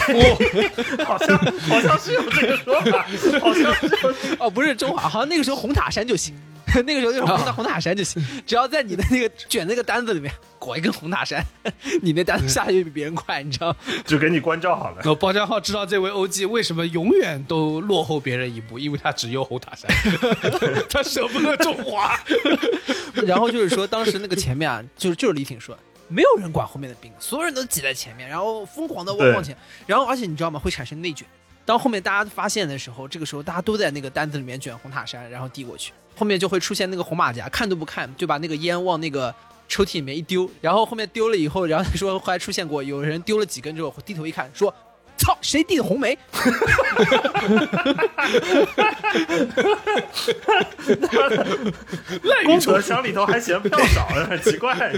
[0.09, 3.07] 哦好像好像是有这个说法，
[3.41, 6.35] 好像是有这个哦，不是中华，好像那个时候红塔山就行。
[6.87, 11.45] 那个时候就是红塔红塔山就行，只要在你的那个卷那个单子里面裹一根红塔山，
[12.01, 13.75] 你那单子下去比别人快，你知道？
[14.07, 15.03] 就给你关照好了。
[15.05, 19.91] 那包家浩知道这位 OG 为什么永远都落后别人一步，因为他只有红塔山，
[20.89, 22.17] 他舍不得中华。
[23.27, 25.77] 然后就是说，当时那个前面啊，就是就是李挺说，
[26.11, 30.59] 没有人管后面的兵，所有人都挤在前面，然后疯狂的往往前，然后而且你知道吗？
[30.59, 31.27] 会产生内卷。
[31.65, 39.35] 当后面大家发现的时候，这个时候大家都在那个单子里面卷红塔山，然后递过去，后面就会出现那个红马甲，看都不看就把那个烟往那个
[39.69, 44.75] 抽屉里面一丢，然后后面丢了以后，然后说后来出现过有人丢了几根之后低头一看说。
[45.21, 45.37] 操！
[45.43, 46.19] 谁递的红梅？
[52.47, 54.75] 功德箱里头还嫌票少，很奇怪。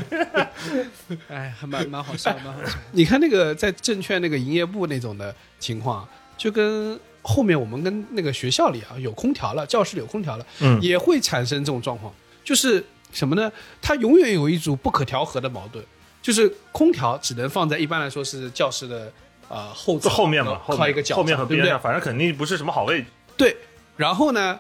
[1.29, 2.71] 哎，还蛮蛮好笑，蛮好笑。
[2.93, 6.09] 你看那个在证券那个营业部那种的情况，
[6.39, 13.51] 就跟后面我们跟那个学校里啊有空调了，教室里有空调了，嗯也会产生这种状况，就是什么呢？
[13.81, 15.85] 它永远有一组不可调和的矛盾，
[16.23, 19.13] 就是空调只能放在一般来说是教室的
[19.53, 21.79] 呃后侧后面嘛，靠一个角后面和边上，？
[21.79, 23.07] 反正肯定不是什么好位置。
[23.37, 23.55] 对，
[23.99, 24.59] 然后呢，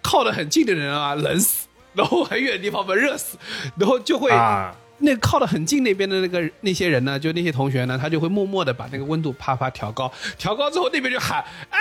[0.00, 3.36] 靠得很近的人啊，冷死；然后很远的地方嘛，热死，
[3.76, 11.78] 然后就会、啊，那靠得很近那边的那个那些人呢，就那些同学呢，他就会默默的把那个温度啪啪调高，调高之后那边就喊啊，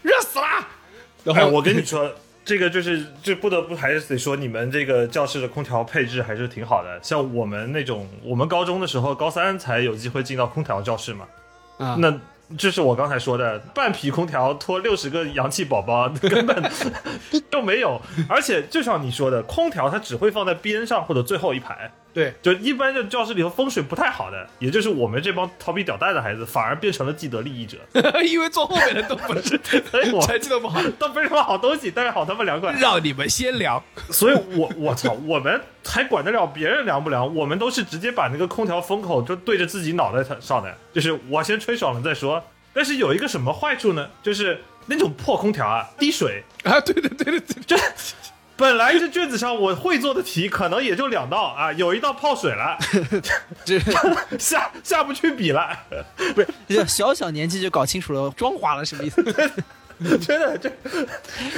[0.00, 0.66] 热死啦！
[1.24, 2.10] 然哎，后我跟你说，
[2.44, 6.98] 这个就是这不得不还是得说你们这个教室的空调配置还是挺好的。
[7.02, 11.26] 像我们那种，我们高中的时候，高三才有机会进到空调教室嘛，
[11.98, 12.12] 那
[12.56, 16.62] 就是我刚才说的，半匹空调拖六十个氧气宝宝， 根本
[17.50, 18.00] 就没有。
[18.28, 27.78] 而且就像你说的，空调它只会放在边上或者最后一排，对，就一般就教室里头风水不太好的，也就是我们这帮调皮屌蛋的孩子，反而变成了既得利益者。
[28.24, 29.58] 因为坐后面的都不是
[30.12, 32.72] 我成绩都不好，都不是什么好东西，但是好他妈凉快。
[32.72, 33.82] 让你们先凉。
[34.10, 37.34] 所以我我操，我们还管得了别人凉不凉？
[37.34, 42.44] 我们都是直接把那个空调风口就对着自己脑袋上的，就是我先吹爽了再说。
[42.74, 44.08] 但是有一个什么坏处呢？
[44.22, 46.42] 就是那种破空调啊，滴水。
[46.64, 47.76] 啊，对对对对对，这
[48.62, 52.78] 本来这卷子上我会做的题可能也就两道啊，有一道泡水了，
[53.66, 53.76] 这
[54.38, 55.76] 下下不去笔了。
[56.32, 56.46] 不是
[56.86, 59.20] 小小年纪就搞清楚了妆花了什么意思？
[60.20, 60.70] 真的，这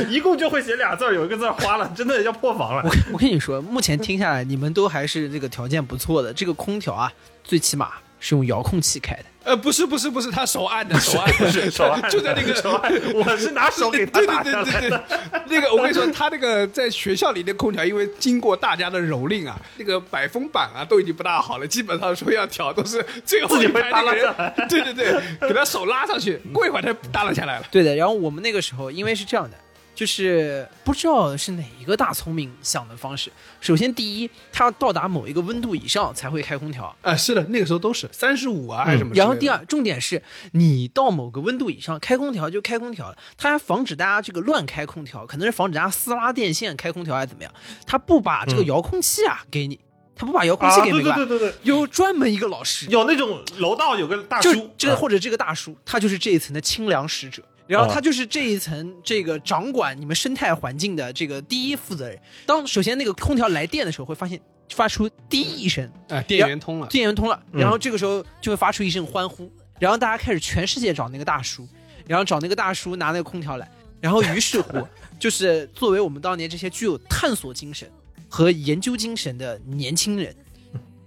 [0.08, 2.82] 一共就会写俩字儿，有一个字儿花了，真的要破防了。
[2.82, 6.32] 我我跟你说，目前听下来，你们都还是这个条件不错的。
[6.32, 7.12] 这个空调啊，
[7.42, 7.92] 最起码
[8.26, 9.24] 是用遥控器开的。
[9.44, 15.04] 呃，不是不是不是，他手按的，手按的，是手按， 就在那个手按，我是拿手给他 对打对对对下来的。
[15.46, 24.34] 对，那个我跟你说，他那个在学校里的空调，因为经过大家的蹂躏啊，那个百风板啊都已经不大好了，基本上说要调都是最后一排那个人，
[24.70, 27.66] 对对对，给他手拉上去，过一会儿他耷拉下来了。
[27.70, 29.56] 对的，然后我们那个时候因为是这样的，
[29.94, 33.30] 就是不知道是哪一个大聪明想的方式。
[33.60, 36.94] 首先，第一，它要到达某一个温度以上才会开空调。
[37.02, 39.12] 啊，是的，那个时候都是三十五啊，还是什么？
[39.14, 40.20] 然后第二，重点是
[40.52, 47.52] 你到某个温度以上开空调就开空调了，它还防止大家这个乱开空调，可能是防止大家撕拉电线开空调还是怎么样，
[47.86, 49.78] 它不把这个遥控器啊给你，
[50.16, 51.14] 它不把遥控器给你吧？
[51.14, 57.42] 对对对对，有专门一个老师，有那种楼道有个大叔，啊这或者这个大叔，他就是这一层的清凉使者。
[57.66, 62.18] 然后他就是这一层这个掌管你们生态环境的这个第一负责人。
[62.46, 67.60] 当首先那个空调来电的时候，会发现发出滴一声，啊，电源通了，电源通了，嗯。
[67.60, 71.66] 然后这个时候就会发出一声欢呼，然后大家开始全世界找那个大叔，
[72.06, 73.68] 然后找那个大叔拿那个空调来，
[74.00, 74.86] 然后于是乎
[75.18, 77.90] 就是作为我们当年这些具有探索精神
[78.28, 80.34] 和研究精神的年轻人，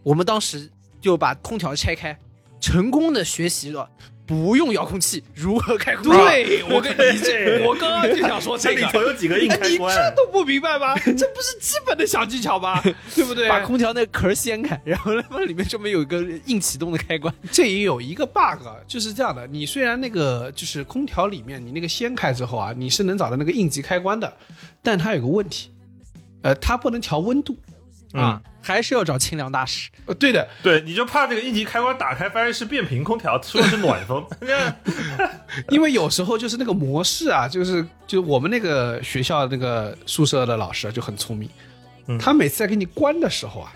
[0.02, 2.18] 我们当时就把空调拆开，
[2.60, 3.90] 成功的学习了
[4.28, 6.26] 不用遥控器如何开空调。
[6.26, 9.02] 对 我跟你这，我刚刚就想说这个这里头。
[9.02, 10.94] 有几个硬哎，你开关，这都不明白吗？
[11.00, 12.82] 这不是基本的小技巧吗？
[13.16, 13.48] 对不对？
[13.48, 17.34] 把空调那个壳掀开，然后那里面专门有一个硬启动的开关。
[17.52, 19.48] 这也有一个 bug，就是这样的。
[19.48, 24.32] 你虽然那个就是空调里面你那个掀开之后啊，你是能找到那个应急开关的，
[24.84, 25.72] 但它有个问题，
[26.42, 27.56] 呃，它不能调温度
[28.14, 28.42] 啊。
[28.60, 29.90] 还是要找清凉大师。
[30.08, 34.26] 呃，对的，对，你就怕这个应急开关打开，发现是变频空调，说的是暖风。
[35.70, 41.50] 因为有时候就是那个模式啊，就是就我们那个学校那个宿舍的老师啊就很聪明，
[42.08, 43.72] 嗯他每次在给你关的时候啊，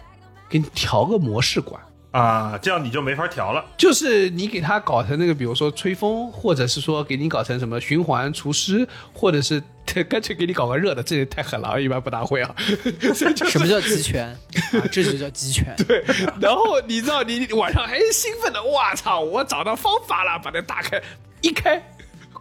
[0.49, 1.81] 给你调个模式关。
[2.11, 3.63] 啊，这样你就没法调了。
[3.77, 9.63] 就是你给它搞成那个，比如说吹风，或者是说给你搞成什么循环除湿，或者是
[10.09, 12.53] 干脆给你搞个热的，这也太狠了，一般不大会啊。
[13.13, 14.27] 什么叫集权？
[14.27, 15.73] 啊，这就叫集权。
[15.87, 16.03] 对，
[16.39, 21.01] 然后你知道你你晚上还兴奋的，我操，我找到方法了，把它打开，
[21.41, 21.81] 一开，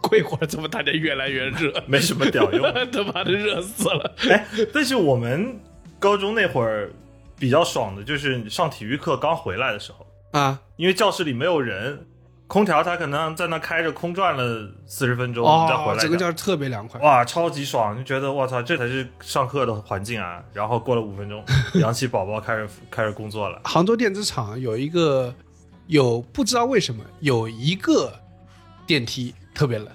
[0.01, 2.61] 过一会儿怎么大家越来越热，没什么屌用。
[2.91, 4.15] 他妈的热死了。
[4.29, 5.57] 哎，但是我们
[5.97, 6.91] 高中那会儿
[7.41, 10.05] 比较爽的，就是上体育课刚回来的时候，
[10.39, 12.05] 啊，因为教室里没有人，
[12.45, 15.99] 空调它可能在那开着空转了四十分钟，再回哦，来。
[15.99, 17.01] 整个教室特别凉快。
[17.01, 17.97] 哇，超级爽！
[17.97, 20.43] 就觉得我操，这才是上课的环境啊！
[20.53, 21.43] 然后过了五分钟，
[21.81, 23.59] 氧气宝宝开始开始工作了。
[23.63, 25.33] 杭州电子厂有一个，
[25.87, 28.13] 有不知道为什么有一个
[28.85, 29.87] 电梯特别冷，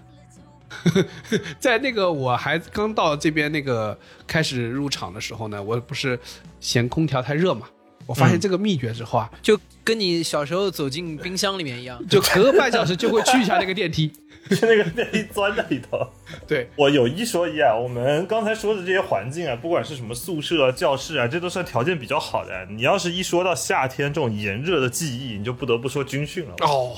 [1.61, 6.19] 在那个我还刚到这边那个开始入场的时候呢，我不是
[6.67, 7.69] 嫌空调太热嘛，
[8.07, 11.97] 我发现这个秘诀之后啊，就跟你小时候走进冰箱里面一样。
[12.11, 14.09] 就隔半小时就会去一下那个电梯。
[14.51, 16.05] 就那个电梯钻在里头。
[16.45, 22.67] 对，我有一说一啊，我们刚才说的这些环境啊，不管是什么宿舍、教室啊，这都算条件比较好的。
[22.69, 26.55] 你要是一说到夏天这种炎热的记忆，你就不得不说军训了。
[26.63, 26.97] 哦，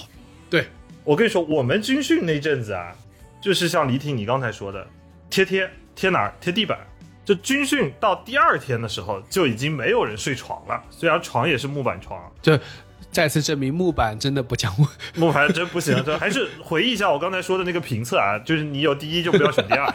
[0.48, 0.64] 对，
[1.04, 2.96] 我跟你说，我们军训那阵子啊，
[3.42, 4.86] 就是像李挺你刚才说的，
[5.28, 6.34] 贴贴贴哪儿？
[6.40, 6.78] 贴地板。
[7.28, 12.58] 就军训到第二天的时候，就已经没有人睡床了，虽然床也是木板床，就
[13.10, 14.86] 再次证明木板真的不讲武。
[15.14, 16.02] 木板真不行。
[16.06, 19.94] 这还是回忆一下我刚才说的那个评测啊，就是你有第一就不要选第二。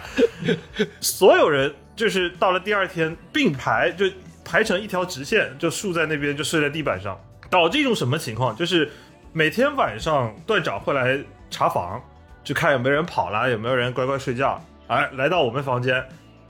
[1.02, 4.06] 所有人就是到了第二天并排就
[4.46, 7.19] 排成一条直线，就竖在那边就睡在地板上，
[7.50, 8.56] 导致一种什么情况？
[8.56, 8.91] 就是
[9.32, 11.99] 每天晚上段长会来查房，
[12.43, 14.64] 就看有没有人跑了，有没有人乖乖睡觉。
[14.86, 16.05] 哎，来到我们房间，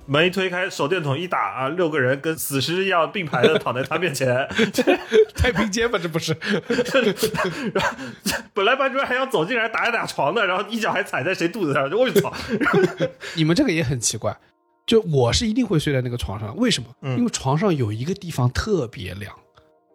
[0.05, 4.47] 门一推开，手电筒一打啊，六个人跟死尸一样并排的躺在他面前。
[5.35, 6.33] 太平间吧，这不是？
[8.53, 12.33] 本来班主任还想走进来打一打床的，然后一脚还踩在谁肚子上，就我操！
[13.35, 14.35] 你们这个也很奇怪，
[14.85, 16.89] 就我是一定会睡在那个床上，为什么？
[17.01, 19.33] 嗯因为床上有一个地方特别凉，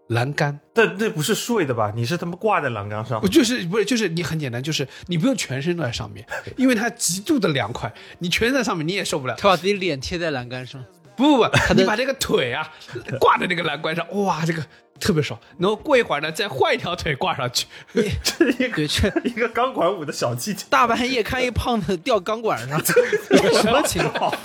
[0.08, 0.58] 栏杆。
[0.74, 1.92] 但那不是睡的吧？
[1.94, 3.28] 你是他妈挂在栏杆上不。
[3.28, 9.34] 就是不是就是你很简单，就是你不用全身都在上面， 因为它极度的凉快，你全身在上面你也受不了。
[9.38, 10.84] 他把自己脸贴在栏杆上，
[11.16, 12.70] 不不不，你把这个腿啊
[13.18, 14.64] 挂在那个栏杆上，哇，这个
[15.00, 15.38] 特别爽。
[15.58, 17.66] 然后过一会儿呢，再换一条腿挂上去。
[17.92, 18.82] 这是一个
[19.24, 20.66] 一个钢管舞的小技巧。
[20.68, 24.32] 大半夜看一胖子掉钢管上， 什么情况？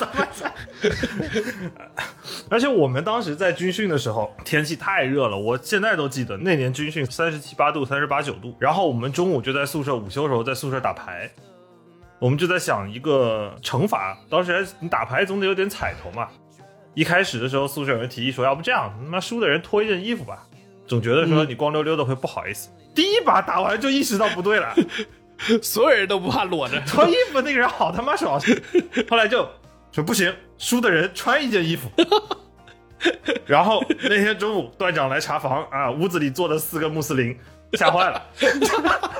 [2.50, 11.30] 而且我们当时在军训的时候，天气太热了，我现在都记得那年军训三十七八度、三十八九度，然后我们中午就在宿舍午休的时候在宿舍打牌，
[12.18, 16.28] 我们就在想一个惩罚，当时还你打牌总得有点彩头嘛。
[16.94, 20.46] 一开始的时候，宿舍有人提议说，要不这样，他妈输的人脱一件衣服吧，
[20.86, 22.70] 总觉得说你光溜溜的会不好意思。
[22.94, 24.74] 第一把打完就意识到不对了，
[25.60, 28.40] 所有人都不怕裸着，脱衣服那个人好他妈爽，
[29.08, 29.48] 后来就
[29.92, 31.90] 说不行，输的人穿一件衣服。
[33.44, 37.36] 然后那天中午，段长来查房啊，屋子里坐的四个穆斯林，
[37.74, 38.22] 吓坏了。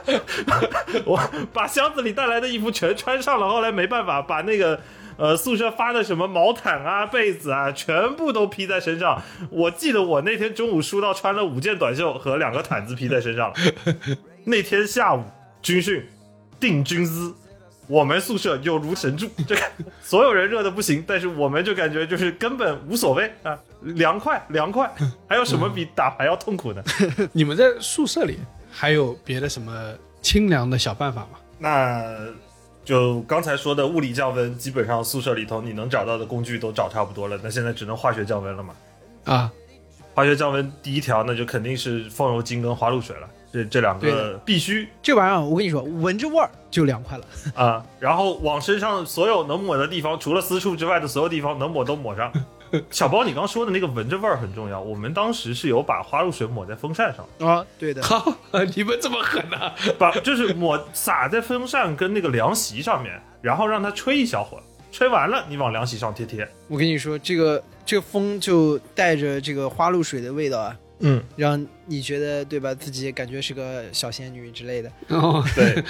[1.05, 1.21] 我
[1.53, 4.81] 把箱子里带来的衣服全穿上了，后来没办法，把那个
[5.17, 9.23] 呃宿舍发的什么毛毯啊、被子啊，全部都披在身上。
[9.51, 13.55] 我记得我那天中午输到穿了五件短袖和两个毯子披在身上了。
[14.45, 15.23] 那天下午
[15.63, 16.05] 军训
[16.59, 17.35] 定军姿，
[17.87, 19.63] 我们宿舍有如神助，这个
[20.03, 24.91] 所有人热的不行，但是我们就感觉就是根本无所谓啊，凉快凉快，
[25.29, 26.85] 还有什么比打牌要痛苦的？
[27.33, 28.39] 你们在宿舍里
[28.71, 31.39] 还有别的什么清凉的小办法吗？
[31.59, 32.15] 那
[32.85, 38.75] 就刚才说的物理降温，基本上宿舍里头你能找到的工具都找差不多了，那现在只能化学降温了嘛。
[39.25, 39.51] 啊，
[40.15, 47.25] 化学降温第一条，那就肯定是风油精跟花露水了，这这两个必须这玩意儿我跟你说，闻着味儿就凉快了。
[47.55, 47.85] 啊。
[47.99, 52.31] 然后往身上所有能抹的地方，除了私处之外的所有地方能抹都抹上。
[52.91, 54.81] 小包，你刚说的那个闻着味儿很重要。
[54.81, 58.33] 我们当时是有把花露水抹在风扇上，啊，对的，好，
[58.75, 59.75] 你们这么狠啊！
[59.99, 66.49] 把就是抹撒在风扇跟那个凉席上面，然后让它吹一小会儿，吹完了你往凉席上贴贴。
[66.69, 72.75] 我跟你说，这个这个风就带着这个花露水的味道啊，嗯，让你觉得对吧？
[72.75, 74.91] 自己感觉是个小仙女之类的。
[75.09, 75.85] 哦， 对，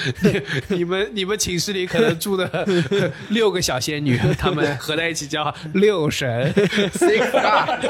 [0.76, 2.66] 你们你们寝室里可能住的
[3.30, 6.52] 六个小仙女，他们合在一起叫六神。
[6.54, 7.84] Six God，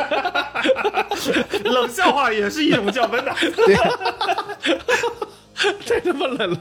[1.65, 3.33] 冷笑话也是一种降温的。
[5.87, 6.61] 太他妈冷了！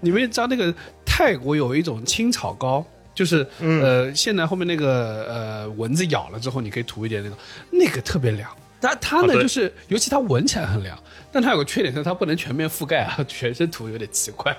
[0.00, 0.72] 你们知道那个
[1.04, 7.36] 泰国有一种青草膏，就是、呃，现在后面那个呃蚊子咬了之后，你可以涂一点那个，
[7.70, 8.50] 那个特别凉。
[8.80, 10.98] 但它呢，啊就是尤其它闻起来很凉，
[11.30, 14.56] 但它有个缺点是它不能全面覆盖啊， 全身涂有点奇怪。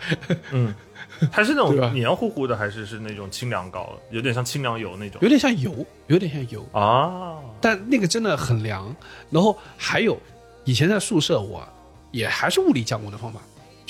[0.52, 0.74] 嗯，
[1.30, 7.36] 它是那种黏糊糊的，还是是那种清凉膏，有点像清凉油那种有点像油，有点像油，啊？
[7.60, 8.96] 但那个真的很凉。
[9.30, 10.18] 然后还有，
[10.64, 11.68] 以前在宿舍我
[12.12, 13.42] 也还是物理降温的方法，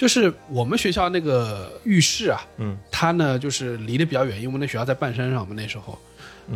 [0.04, 5.98] 就是我们学校那个浴室啊，嗯，它呢就是离得比较远，因为我们那学校在半山上嘛，那时候，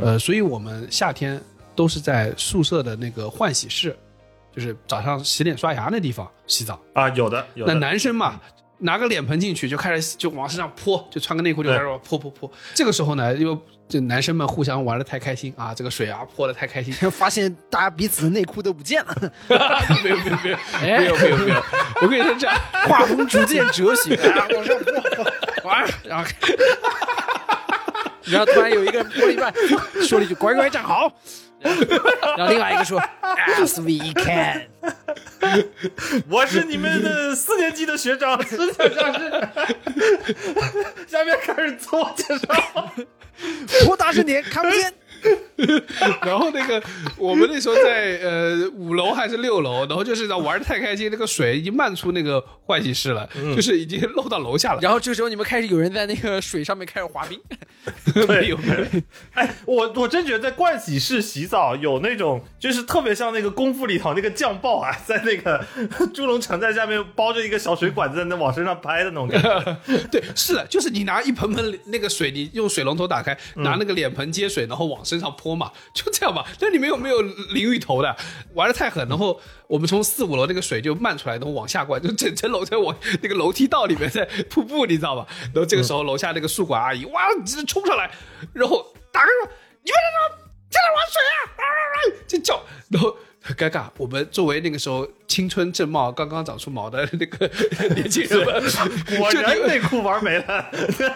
[0.01, 1.41] 呃，所以我们夏天
[1.73, 3.95] 都是在宿舍的那个换洗室，
[4.53, 6.77] 就是早上洗脸刷牙那地方洗澡。
[6.91, 7.79] 啊，有的有那的。
[7.79, 8.37] 男生嘛，
[8.79, 12.51] 拿个脸盆进去就开始就往身上泼，就穿个内裤就开始泼泼泼。
[12.73, 13.57] 这个时候呢，因为
[13.89, 19.15] 这男生们互相玩的太开心啊，这个水啊泼的太开心， 发现大家彼此的内裤都不见了，
[20.03, 21.63] 没有没有没有没有没有没有，
[22.01, 22.55] 我跟你说这样，
[22.87, 25.25] 画风逐渐哲学，啊往上泼，
[25.63, 26.25] 玩，然后
[28.23, 29.53] 然后突然有一个人泼了一半，
[30.05, 31.09] 说了一句“乖乖站好”，
[31.61, 31.81] 然后
[32.37, 34.67] 然后另外一个说 “As we can”，
[36.29, 39.29] 我是你们的四年级的学长，孙小上是。
[41.07, 42.91] 下面开始自我介绍。
[43.89, 44.93] 我大声点，看不见。
[46.21, 46.81] 然后那个
[47.17, 54.79] 我们那时候在呃五楼还是六楼，然后就是玩的太开心，那个水已经漫出那个换洗室了，就是已经漏到楼下了。
[54.81, 57.39] 然后这时候你们开始有人在那个水上面开始滑冰，
[58.27, 59.01] 没有没有，
[59.33, 65.65] 哎，我我真觉得在盥洗室洗澡有那种，就是特别像那个功夫里头那个酱爆啊，在那个
[66.13, 69.77] 猪笼城在下面包着一个小水管子，在那往身上拍的那种感觉。
[70.11, 76.45] 对，是的，就是你拿一盆盆那个水，你用水龙头打开，拿那个脸盆接水，然后往身上泼嘛，就这样吧。
[76.59, 78.15] 那里面有没有淋浴头的？
[78.53, 85.25] 玩的太狠，然后我们从四五楼那个水就漫出来，然后往下灌，就整层楼在往那个楼梯道里面在瀑布，你知道吧？
[85.53, 88.11] 然后这个时候楼下那个宿管阿姨哇，直接冲上来，
[88.53, 89.51] 然后大哥说
[89.81, 90.01] ：“你们在
[90.69, 91.97] 这在哪玩水啊？”啊啊啊！
[92.27, 93.15] 就叫，然后。
[93.39, 97.49] 很尴尬，我们作为那个时候青春正茂、刚刚长出毛的那个
[97.95, 98.63] 年轻人们，
[99.19, 100.65] 果然内裤玩没了。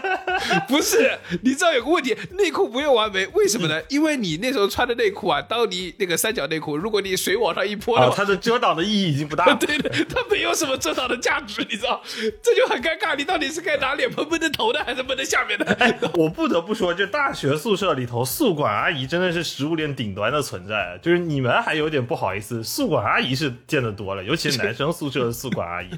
[0.68, 3.82] 不是，你知道有个问题，内裤不用玩没，为什么呢？
[3.90, 9.56] 因为你那时候穿的内裤啊，当你那个三角内裤，如果你水往上一泼它的遮挡的意义已经不大了。
[9.56, 12.02] 对的，它没有什么遮挡的价值，你知道，
[12.42, 13.16] 这就很尴尬。
[13.16, 16.12] 你到底是该拿脸喷喷的头的，还是喷的下面的？
[16.16, 21.00] 我不得不说，这大学宿舍里头，宿管阿姨真的是食物链顶端的存在。
[21.02, 25.90] 就是你们还有点不好意思，宿管阿姨是见得多了，尤其是男生宿舍的宿管阿姨。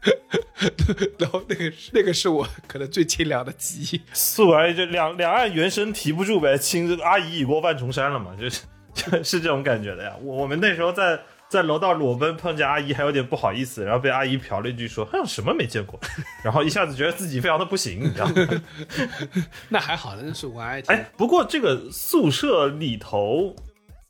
[1.18, 4.00] 然后那个那个是我可能最清凉的记忆。
[4.12, 8.62] 宿管阿姨就两两岸猿声啼不住呗，亲这阿姨已过万重山了嘛，就是
[8.94, 10.14] 就是这种感觉的呀。
[10.22, 16.00] 我我们那时候在在楼道裸奔碰见阿姨，还有点不好意思，然后被阿姨瞟了一句说：“哼，什么没见过。”
[16.42, 18.62] 然后一下子觉得自己非常的不行，你知道吗？
[19.68, 20.94] 那还好，那是我爱听。
[20.94, 23.54] 哎，不过这个宿舍里头，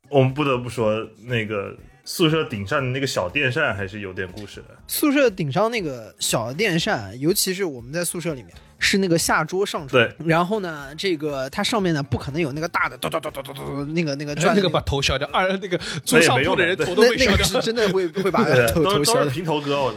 [0.09, 4.77] 我们不得不说，那个宿舍顶上的那个小电扇还是有点故事的。
[4.87, 17.61] 宿舍顶上那个小电扇，尤其是我们在宿舍里面是那个下桌上床，对，然后呢，这个它上面呢不可能有那个大的咚咚咚咚咚咚那个那个转那个把头削掉，二那个坐上铺的人头都那被削掉那个是。
[17.61, 19.95] 真的会 会把对，头削掉，平头哥，我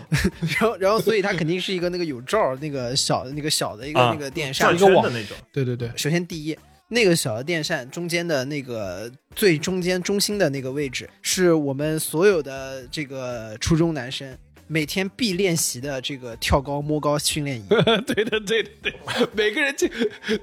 [0.60, 5.38] 然后然后所以它肯定是一个那个有罩那个小那个小的一个啊那个电扇转，圈的那种。
[5.52, 6.58] 对对对，首先第一，
[6.90, 17.64] 那个小的电扇中间的那个最中间中心的那个位置，是我们所有的这个初中男生每天必练习的这个跳高摸高训练仪。
[18.08, 18.94] 对的，对的，对，
[19.34, 19.90] 每个人这，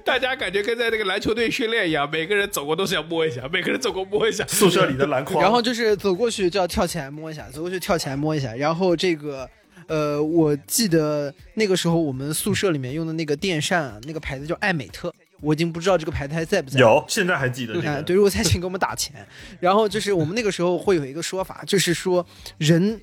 [0.04, 4.44] 大家感觉跟在那个篮球队训练一样，每个人走过都是要摸一下，每个人走过摸一下。
[4.46, 8.54] 宿舍里的篮筐， 然后就是走过去就要跳起来摸一下，走过去跳起来摸一下。
[8.54, 9.48] 然后这个，
[9.88, 16.78] 呃，我记得那个时候我们宿舍里面用的那个电扇啊，那个牌子叫艾美特，我已经不知道这个牌子还在不在。
[16.78, 17.74] 有，现在还记得。
[18.02, 19.26] 对，如果在请给我们打钱。
[19.60, 22.24] 然后就是我们那个时候会有一个说法，就是说
[22.58, 23.00] 人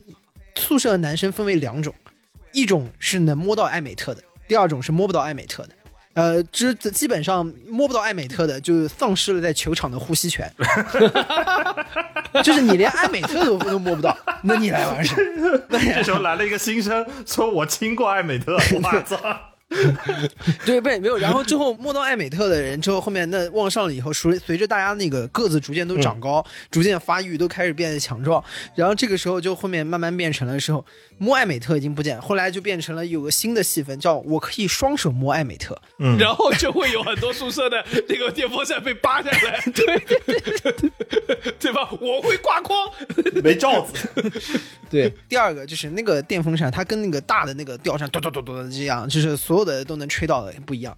[0.55, 1.93] 宿舍的男生分为两种，
[2.51, 5.69] 一种是能摸到艾美特的，第二种是摸不到艾美特的。
[6.13, 10.51] 呃，这基本上摸不到艾美特的，就丧失了在球场的呼吸权。
[12.43, 15.15] 就是你连艾美特都都摸不到，那你来玩啥？
[15.69, 19.17] 那 这时候来了一个新生，说我亲过艾美特，我操！
[20.65, 21.17] 对，不没有。
[21.17, 28.43] 然后之后摸到艾美特的人之后，后面那往上了以后，随随着大家那个个子逐渐都长高，逐渐发育，都开始变得强壮。
[28.75, 30.85] 然后这个时候就后面慢慢变成了时候
[31.17, 35.79] 摸艾美特已经不见，后来就变成了有个新的戏份，叫我可以双手摸艾美特。
[35.99, 41.89] 嗯 然后就会有很多宿舍的那个电风扇被扒下来， 对对吧？
[41.99, 42.77] 我会挂筐，
[43.43, 44.09] 没罩子，
[44.89, 50.97] 对，第二个就是那个电风扇，它跟那个大的那个吊扇咚咚咚咚的这样，就是所有的都能吹到的不一样。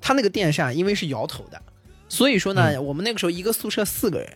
[0.00, 1.60] 他那个电扇因为是摇头的，
[2.08, 4.28] 所以说呢，我们那个时候一个宿舍四个人，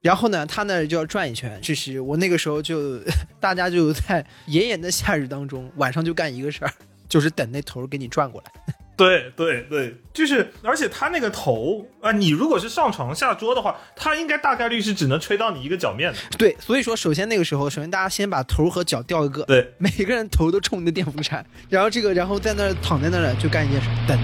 [0.00, 1.58] 然后呢，他那就要转一圈。
[1.62, 2.98] 就是我那个时候就
[3.38, 6.72] 大家就在 炎炎的夏日当中，晚上就干一个事儿，
[7.08, 8.74] 就是等那头儿给你转过来。
[8.96, 16.18] 对对对，就是，而且他那个头啊、你如果是上床下桌的话，他应该大概率是只能吹到你一个脚面的。
[16.38, 24.18] 对，所以说首先那个时候，首先大家先把头和脚调一个，对，每个人头都冲着电风扇，然后这个然后在那儿躺在那儿就干一件事，等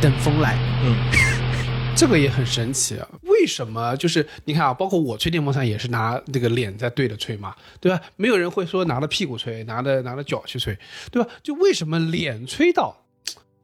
[0.00, 0.56] 等风来。
[0.82, 0.96] 嗯，
[1.94, 3.06] 这个也很神奇啊！
[3.22, 3.94] 为什么？
[3.96, 8.00] 就是你看啊，包括我吹电风扇也是拿那个脸在对着吹嘛，对吧？
[8.16, 10.78] 没有人会说拿着屁股吹，拿着拿着脚去吹，
[11.10, 11.28] 对吧？
[11.42, 12.96] 就为什么脸吹到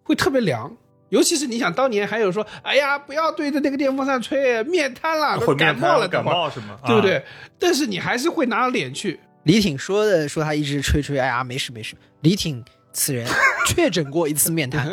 [0.04, 0.70] 会特别凉？
[1.10, 6.78] 尤其是你想，当年还有说，哎呀，不要对着那个电风扇吹，面瘫了，都感冒了，感冒是吗？
[6.86, 7.16] 对不对？
[7.18, 7.22] 啊？
[7.58, 11.94] 但是你还是会拿脸去，李挺说的说他一直吹吹，哎呀没事没事。
[12.22, 13.26] 李挺此人
[13.66, 14.86] 确诊过一次面瘫，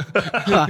[0.45, 0.67] 是吧？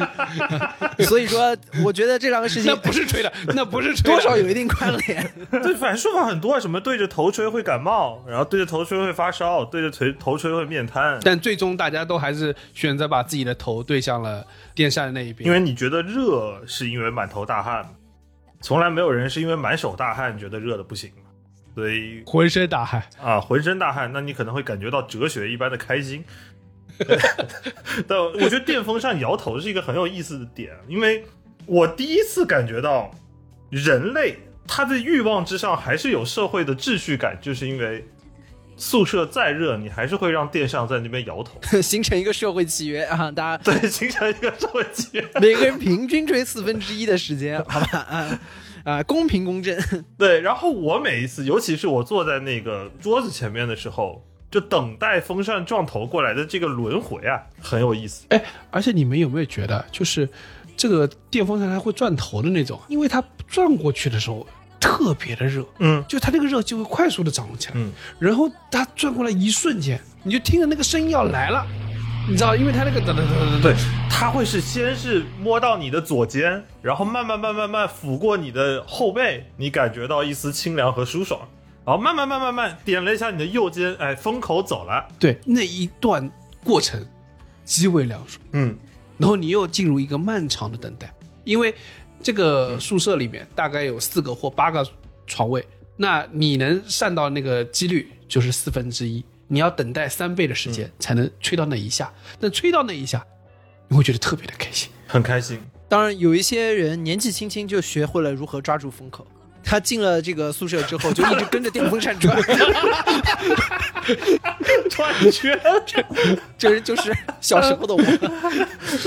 [1.00, 5.34] 所以说，我觉得这两个事情 那不是吹的，那不是吹的，多少有一定关联。
[5.52, 11.20] 对，反正说法很多，什么对着头吹会感冒，然后对着头吹会发烧，对着头头吹会面瘫。
[11.24, 17.94] 但最终大家都还是选择把自己的头对向了电扇的那一边，因为你觉得热是因为满头大汗，
[18.62, 21.12] 从来没有人是因为满手大汗觉得热的不行。
[21.74, 23.02] 所以浑身大汗。
[23.18, 26.22] 啊，浑身大汗，那你可能会感觉到哲学一般的开心。
[28.08, 31.24] 但我觉得电风扇摇头是一个很有意思的点，因为
[31.66, 33.12] 我第一次感觉到
[33.70, 34.38] 人类
[34.68, 38.06] 他的欲望之上还是有社会的秩序感，就是因为
[38.78, 45.24] 宿舍再热，你还是会让电扇在那边摇头， 形成一个社会契约啊，大家对，形成一个社会契约。
[45.40, 48.00] 每个人平均吹四分之一的时间，好吧？
[48.00, 48.40] 啊，
[48.84, 49.78] 啊，公平公正。
[50.18, 58.26] 对，然后我每一次，尤其是我坐在那个桌子前面的时候，就等待风扇撞头过来的这个轮回啊，很有意思。
[58.30, 60.30] 哎，而且你们有没有觉得，就是
[60.76, 64.46] 这个电风扇它会转头的那种，因为它转过去的时候
[64.80, 66.04] 特别的热，嗯。
[66.08, 71.66] 就它那个热就会快速的涨起来，嗯，然后它转过来一瞬间，你就听着那个声音要来了，
[72.28, 73.76] 你知道，因为它那个噔噔噔噔噔，对，
[74.10, 81.48] 它会是先是摸到你的左肩，然后慢慢慢慢慢抚过你的后背，你感觉到一丝清凉和舒爽，
[81.86, 86.32] 然后慢慢慢慢慢点了一下你的右肩，哎，风口走了，对，那一段
[86.64, 87.04] 过程
[87.66, 88.42] 极为凉爽。
[88.54, 88.78] 嗯
[89.18, 91.14] 然后你又进入一个漫长的等待，
[91.44, 91.74] 因为
[92.24, 94.84] 这个宿舍里面大概有四个或八个
[95.28, 95.64] 床位，
[95.96, 103.24] 那你能上到那个几率就是四分之一，你要等待三倍的时间才能吹到那一下，但吹到那一下，
[103.88, 104.90] 你会觉得特别的开心。
[105.08, 105.60] 很开心。
[105.88, 109.28] 当然，有一些人年纪轻轻就学会了如何抓住风口。
[109.72, 112.38] 他进了这个宿舍之后，就一直跟着电风扇转，
[114.90, 115.58] 转圈，
[116.58, 118.04] 就是就是小时候的我，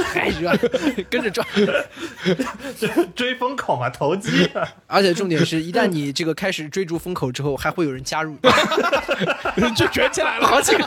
[0.04, 0.58] 太热了，
[1.10, 1.46] 跟着转。
[3.14, 4.48] 追风口嘛，投机。
[4.86, 8.34] 而且重点是，一旦你这个开始追逐风口之后，还会有人加入，
[9.76, 10.86] 就卷起来了，好几个。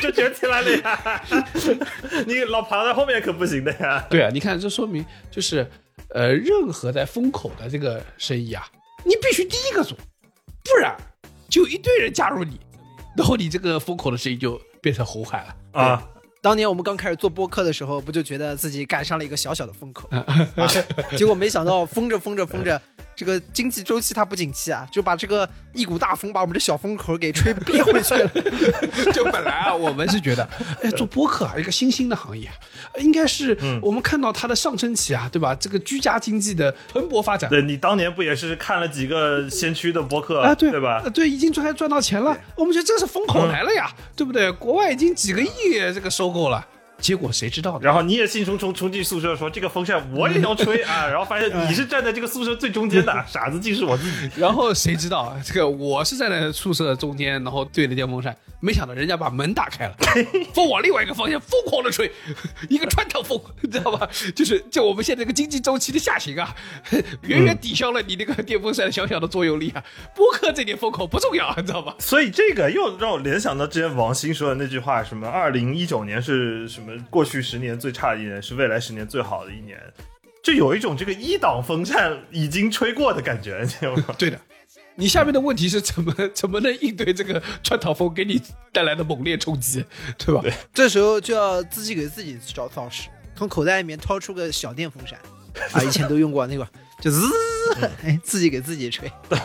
[0.00, 1.22] 就卷起来了呀！
[2.24, 4.06] 你老爬在后面可不行的呀。
[4.08, 5.68] 对啊，你看，这说明就是，
[6.10, 8.64] 呃，任何在风口的这个生意啊，
[9.04, 9.96] 你必须第一个做，
[10.64, 10.96] 不然
[11.48, 12.60] 就一堆人加入你，
[13.16, 15.56] 然后你这个风口的声音就变成红海了。
[15.80, 16.08] 啊，
[16.42, 20.24] 当年我们刚开始做播客的时候，不就觉得自己赶上了一个小小的风口，啊、
[21.16, 22.80] 结果没想到封着封着封着，
[23.18, 28.30] 这个经济周期它不景气啊，就把这个一股大风把我们的小风口给吹憋回去了。
[29.12, 30.48] 就本来啊，我们是觉得，
[30.80, 32.54] 哎，做播客啊，一个新兴的行业啊，
[33.00, 35.52] 应该是我们看到它的上升期啊，对吧？
[35.56, 37.50] 这个居家经济的蓬勃发展。
[37.50, 41.10] 对你当年不也是看了几个先驱的播客啊，对对吧呃？
[41.10, 44.52] 对，已经赚赚到钱了，我们觉得这是风口来了呀，对不对？
[44.52, 45.48] 国外已经几个亿
[45.92, 46.64] 这个收购了，
[47.00, 47.80] 结果谁知道呢？
[47.82, 54.30] 然后你也兴冲冲冲进宿舍说这个风扇我也要吹啊， 然后发现你是站在这个宿舍最中间的， 傻子竟是我自己。
[54.36, 59.94] 然后谁知道这个我是站在宿舍中间，然后对着电风扇，没想到人家把门打开了，
[60.52, 62.10] 风往另外一个方向疯狂的吹，
[62.68, 64.08] 一个穿堂风，你知道吧？
[64.34, 66.54] 就是就我们现在这个经济周期的下行啊，
[67.22, 69.82] 远远抵消了你那个电风扇小小的作用力啊。
[70.16, 71.94] 播客这点风口不重要，你知道吧？
[72.00, 79.80] 所以这个又让我联想到之前王鑫说的那句话，什么二零一九年是什么过去十年最差的一年，是未来十年最好的一年，
[80.42, 83.66] 就有一种这个一档风扇已经吹过的感觉？
[84.18, 84.40] 对的。
[85.00, 89.84] 你下面的问题是怎么怎么能应对这个穿堂风给你带来的猛烈冲击，
[90.18, 90.40] 对吧？
[90.42, 95.16] 对这时候就要自己给自己找造势，从口袋里面掏出个小电风扇，
[95.72, 96.66] 啊，以前都用过那个，
[97.00, 97.20] 就滋，
[98.02, 99.08] 哎，自己给自己吹。
[99.30, 99.36] 不，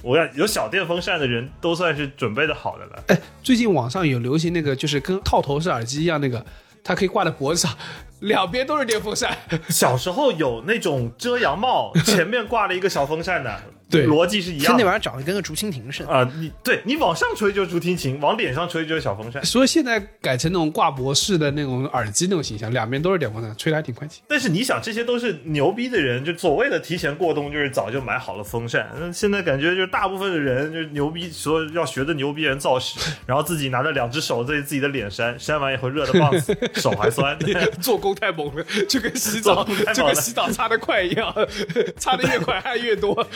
[0.00, 3.04] 我要有小电风扇的人都算是准备的好的了。
[3.08, 6.42] 哎，最近网上有流行那个，就是跟套头式耳机一样，那个
[6.86, 7.76] 它可以挂在脖子上，
[8.20, 9.36] 两边都是电风扇。
[9.68, 14.78] 小时候有那种遮阳帽， 前面挂了一个小风扇的，对逻辑是一样的。
[14.78, 16.10] 那玩意儿长得跟个竹蜻蜓似的。
[16.10, 19.44] 啊、你对你往上吹就是竹蜻蜓，往脸上吹就是小风扇。
[19.44, 24.22] 所以现在改成那种挂脖式的那种耳机那种形象，两边都是电风扇，吹的还挺快气。
[24.28, 28.88] 但是你想，这些都是牛逼的人，就所谓的提前过冬，就是早就买好了风扇。
[28.98, 37.36] 那现在感觉就是大部分的人就是牛逼，说要学的牛逼人造势， 然后自己拿着两只手在自己的脸扇，扇完以后热的棒死，手还酸。
[37.80, 39.64] 做工太猛了，就跟洗澡
[39.94, 41.32] 就跟洗澡擦的快一样，
[41.96, 43.26] 擦的越快汗越多。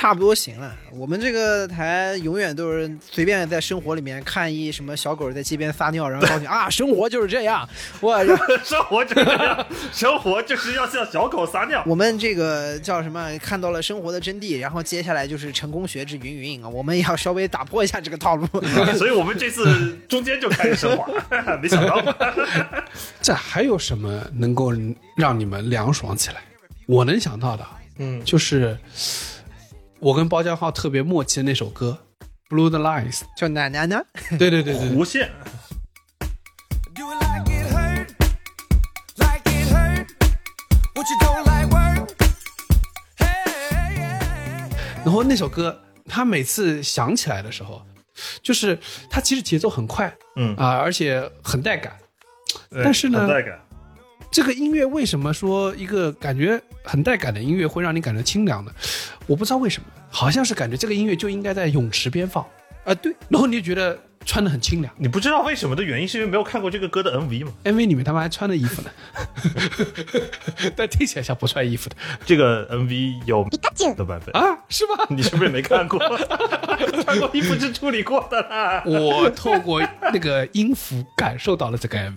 [0.00, 0.74] 差不多行了。
[0.92, 7.68] 我们这个台永远都是随便在生活里面看一什么小狗在街边撒尿，然后告诉你啊，生活就是这样。
[8.00, 8.18] 我
[8.64, 11.84] 生活就是这样，生活就是要像小狗撒尿。
[11.86, 13.30] 我们这个叫什么？
[13.40, 18.46] 看到了生活的真谛，然后接下来就是成功学之云云啊，我们也要稍微打破一下这个套路。
[18.96, 21.06] 所以我们这次中间就开始升华，
[21.60, 22.16] 没想到吧？
[23.20, 24.72] 这还有什么能够
[25.14, 26.36] 让你们凉爽起来？
[26.86, 27.66] 我能想到的，
[27.98, 28.74] 嗯，就是
[30.02, 31.98] 我跟包浆浩特别默契的那首歌
[32.54, 33.18] 《Blue the Lines》。
[33.36, 34.02] 叫奶奶呢？
[34.38, 35.30] 对对对对，弧线。
[36.94, 38.08] Do it like it hurt,
[39.18, 40.06] like it hurt.
[40.94, 42.16] What you don't like work?
[43.18, 45.04] Hey, yeah.
[45.04, 47.82] 然后那首歌，他每次想起来的时候，
[48.42, 48.78] 就是
[49.10, 51.94] 他其实节奏很快，嗯啊、而且很带感。
[52.70, 53.60] 但是呢很带感。
[54.30, 58.72] 这个音乐为什么说一个感觉很带感的音乐会让你感觉清凉呢？
[59.26, 62.44] 我不知道为什么，好像是感觉这个音乐就应该在泳池边放，
[62.84, 64.94] 啊，对，然后你就觉得穿的很清凉。
[64.96, 68.90] 你不知道为什么的原因，是因为没有看过这个歌的 MV 吗？MV 里面他们还穿了衣服呢，
[70.76, 73.44] 但听起来像不穿衣服的这个 MV 有
[73.96, 75.06] 的版本，啊，是吗？
[75.08, 75.98] 你是不是没看过？
[77.02, 78.84] 穿过衣服是处理过的啦。
[78.86, 82.14] 我透过那个音符感受到了这个 MV。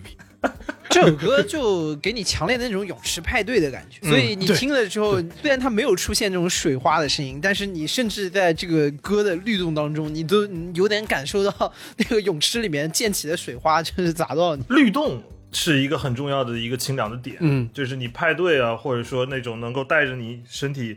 [0.90, 14.64] 这首歌就给你强烈的那种泳池派对的感觉，所以你听了之后，虽然它没有出现这种水花的声音，但是你甚至在这个歌的律动当中，你都有点感受到那个泳池里面溅起的水花就是砸到你。
[14.68, 15.20] 律动
[15.50, 20.96] 是一个很重要的一个清凉的点，嗯，就是你派对啊，或者说那种能够带着你身体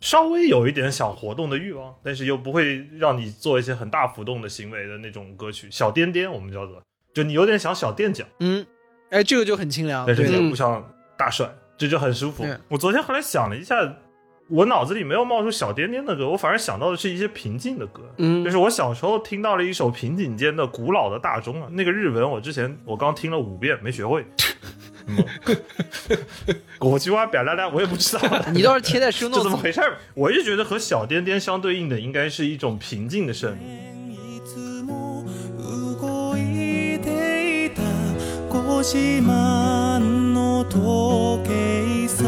[0.00, 6.82] 稍微有一点想活动的欲望，但是又不会让你做一些很大浮动的行为的那种歌曲，小颠颠我们叫做，
[7.14, 8.64] 就你有点想小垫脚，嗯，
[9.10, 10.36] 哎，这个就很清凉，但是对的。
[10.38, 10.84] 你又不像
[11.16, 12.46] 大帅，这就很舒服。
[12.68, 13.76] 我昨天后来想了一下。
[14.52, 18.02] 我脑子里没有冒出小颠颠的歌，我反而想到的是一些平静的歌。
[18.18, 24.26] 嗯就是我小时候听到了一首平井间的古老的大钟啊，那个日文我之前我刚听了五遍没学会。
[25.06, 25.24] 嗯
[26.80, 29.98] 我句话表达达我也不知道， 你倒是贴在 show 这怎么回事儿？
[30.14, 33.78] 我一直觉得和小颠颠相对应的应该是一种平静的声音。
[38.79, 42.23] 5時万の時計さ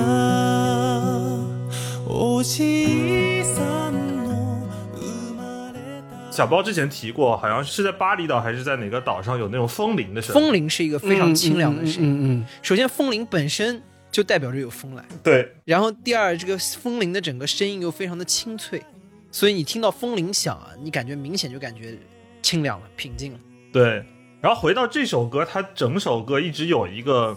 [2.05, 10.41] おじいさんの生まれた小包之前提过，好像是在巴厘岛还是在哪个岛上有那种风铃的声音。
[10.41, 12.09] 风铃是一个非常清凉的声音。
[12.09, 18.83] 嗯嗯首先，风铃本身就代表着有风来，对，然后第二，这个风铃的整个声音又非常的清脆，
[19.31, 21.97] 所以你听到风铃响啊，你感觉明显就感觉
[22.41, 23.39] 清凉了、平静了。
[23.71, 24.03] 对，
[24.42, 27.36] 然后回到这首歌，它整首歌一直有一个，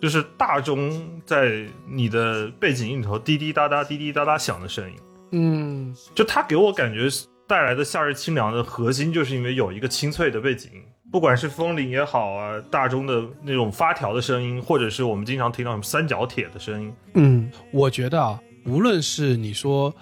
[0.00, 4.96] 就是大钟在你的背景音里头滴滴答答、滴滴答答响的声音。
[5.32, 5.94] 嗯。
[6.14, 7.06] 就它给我感觉
[7.46, 10.80] 带来的夏日清凉的核心，就是因为有一个清脆的背景音，
[11.12, 19.94] 不管是风铃也好啊，大钟的那种发条的声音，或者是我们经常听到什么三角铁的声音，嗯，我觉得啊，无论是你说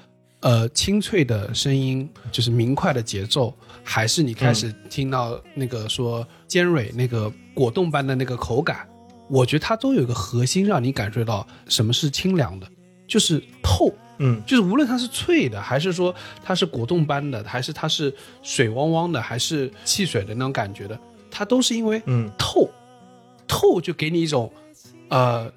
[0.44, 8.86] 呃清脆的声音，就是明快的节奏，还是你开始听到那个说尖锐那个果冻般的那个口感，
[9.30, 12.68] 我觉得它都有一个核心，让你感受到什么是清凉的，
[13.08, 13.90] 就是透。
[14.18, 16.14] 嗯，就是无论它是脆的，还是说
[16.44, 20.96] 它是果冻般的，还是它是水汪汪的，还是汽水的那种感觉的，
[21.30, 22.70] 它都是因为嗯透，
[23.48, 24.52] 透就给你一种
[25.08, 25.50] 呃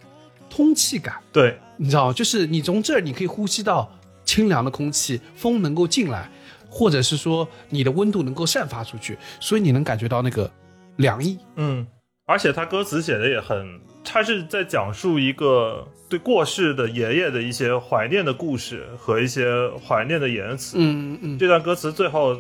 [0.50, 2.14] 通气感，对，你知道吗？
[2.14, 3.92] 就是你从这儿你可以呼吸到
[4.28, 6.30] 清凉的空气，风能够进来，
[6.70, 10.52] 或者是说你的温度能够散发出去，所以你能感觉到那个
[10.98, 11.40] 凉意。
[11.56, 11.88] 嗯，
[12.26, 19.48] 而且他歌词写的也很，他是在讲述一个对过世的爷爷的一些怀念的故事和一些
[19.88, 20.78] 怀念的言辞。
[20.78, 22.38] 嗯嗯这段歌词最后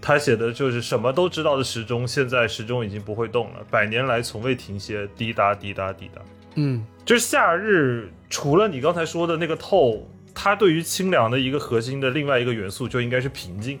[0.00, 6.20] 他写的就是什么都知道的时钟，现在时钟已经不会动了，百年来从未停歇，滴答滴答滴答。
[6.56, 13.78] 嗯就是夏日，除了你刚才说的那个透，它对于清凉的一个核心的另外一个元素就应该是平静，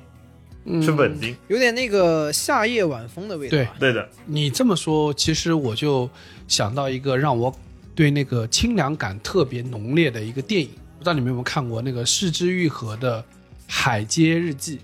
[0.64, 1.36] 嗯，是稳定。
[1.48, 3.50] 有点那个夏夜晚风的味道。
[3.50, 6.08] 对，对的，你这么说，其实我就
[6.46, 7.54] 想到一个让我
[7.94, 13.20] 对那个清凉感特别浓烈的一个电影，不知道你们有没有看过那个市之愈合的
[13.66, 14.78] 《海街日记》。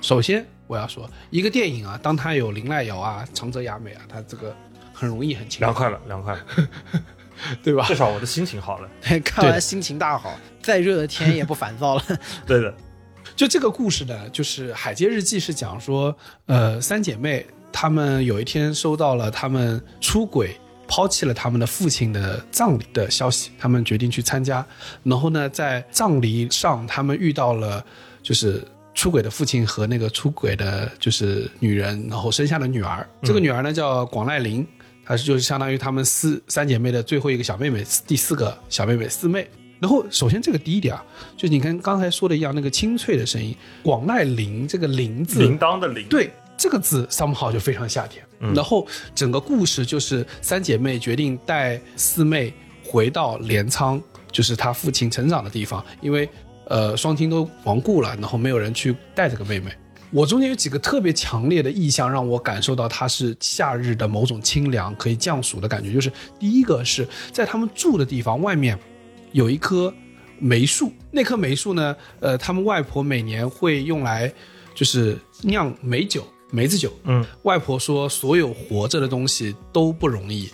[0.00, 4.54] 首先我要说，一个电影啊，当它有林濑遥啊、长泽雅美啊，它这个
[4.92, 6.46] 很容易很清凉，凉快了，凉快了，
[7.62, 7.94] 对吧至？
[7.94, 8.88] 少我的心情好了。
[9.24, 12.02] 看完心情大好，再热的天也不烦躁了。
[12.46, 12.74] 对的，
[13.36, 16.16] 就这个故事呢，就是《海街日记》是讲说，
[16.46, 20.56] 呃，三姐妹她们有一天收到了她们出轨、
[20.86, 24.64] 抛弃了他们的父亲的葬礼的消息，她们决定去参加。
[25.02, 27.84] 然后呢，在葬礼上，她们遇到了
[28.22, 28.62] 就是
[28.94, 33.04] 出轨的父亲和那个出轨的就是女人，然后生下了女儿。
[33.22, 34.64] 这个女儿呢叫广濑铃，
[35.04, 39.48] 她是就是相当于她们四三姐妹的最后一个小妹妹，第四个小妹妹四妹。
[39.80, 41.04] 然后，首先这个第一点啊，
[41.36, 48.24] 就你跟刚才说的一样，那个清脆的声音，广濑铃这个铃字，铃铛的铃，，对这个字 somehow 就非常夏天。
[48.54, 54.00] 然后整个故事就是三姐妹决定带四妹回到镰仓，
[54.30, 56.26] 就是她父亲成长的地方，因为
[56.68, 59.70] 呃双亲都亡故了，然后没有人去带这个妹妹。
[60.14, 65.92] 我中间有几个特别强烈的意象，让我感受到它是夏日的某种清凉，可以降暑的感觉。
[65.92, 68.78] 就是第一个是在他们住的地方外面
[69.32, 69.92] 有一棵
[70.38, 74.32] 梅树，那棵梅树呢，呃，他们外婆每年会用来
[74.72, 76.92] 就是酿梅酒、梅子酒。
[77.02, 80.48] 嗯，外婆说，所有活着的东西都不容易，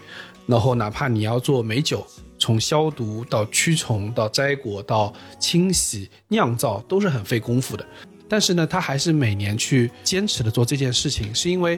[0.47, 2.07] 然后哪怕你要做梅酒，
[2.39, 7.85] 从消毒到驱虫到摘果到清洗酿造，都是很费功夫的。
[8.31, 11.77] 但是呢，他还是每年去坚持的做这件事情，是因为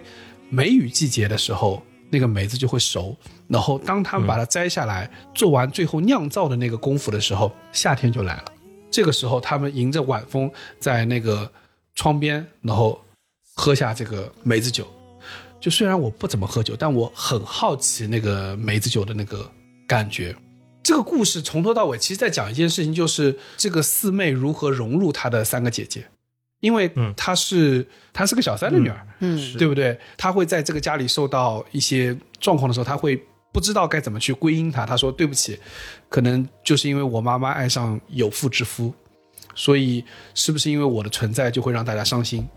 [0.51, 3.17] 梅雨季节的时候，那个梅子就会熟，
[3.49, 8.45] 然后当他们把它摘下来，做完最后酿造的那个功夫的时候，夏天就来了。
[8.91, 11.51] 这个时候，他们迎着晚风，在那个
[11.95, 13.03] 窗边，然后
[13.55, 14.87] 喝下这个梅子酒。
[15.59, 19.51] 就虽然我不怎么喝酒，但我很好奇那个梅子酒的那个
[19.87, 20.37] 感觉。
[20.83, 26.05] 这个故事从头到尾，其实在讲一件事情，就是这个四妹如何融入她的三个姐姐，
[26.63, 29.99] 因为嗯她是她是个小三的女儿，嗯，对不对？
[30.17, 33.21] 她会在这个家里受到一些状况的时候，她会
[33.53, 34.87] 不知道该怎么去归因她。
[34.87, 35.59] 她说：“对不起，
[36.09, 38.95] 可能就是因为我妈妈爱上有妇之夫，
[39.55, 40.05] 所以
[40.35, 42.49] 是不是因为我的存在就会让大家伤心？”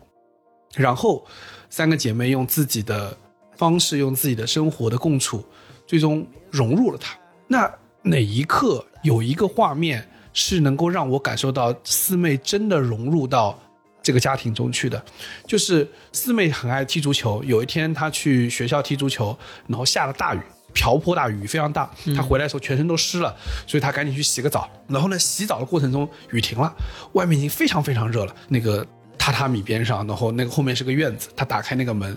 [0.77, 1.25] 然后
[1.69, 3.17] 三个姐妹用自己的
[3.57, 5.43] 方式，用自己的生活的共处，
[5.87, 7.17] 最终融入了她。
[7.47, 7.69] 那
[8.03, 13.59] 哪一刻有一个画面是能够让我感受到四妹真的融入到
[14.05, 15.03] 这个家庭中去的？
[15.47, 19.35] 就是四妹很爱踢足球，有一天她去学校踢足球，
[19.65, 20.39] 然后下了大雨。
[20.73, 21.89] 瓢泼大雨，非常大。
[22.15, 23.33] 她回来的时候全身都湿了，
[23.65, 24.69] 所以她赶紧去洗个澡。
[24.89, 26.71] 然后呢，洗澡的过程中雨停了，
[27.13, 28.35] 外面已经非常非常热了。
[28.49, 28.85] 那个
[29.17, 32.15] 榻榻米边上，然后那个后面是个院子，她打开那个门，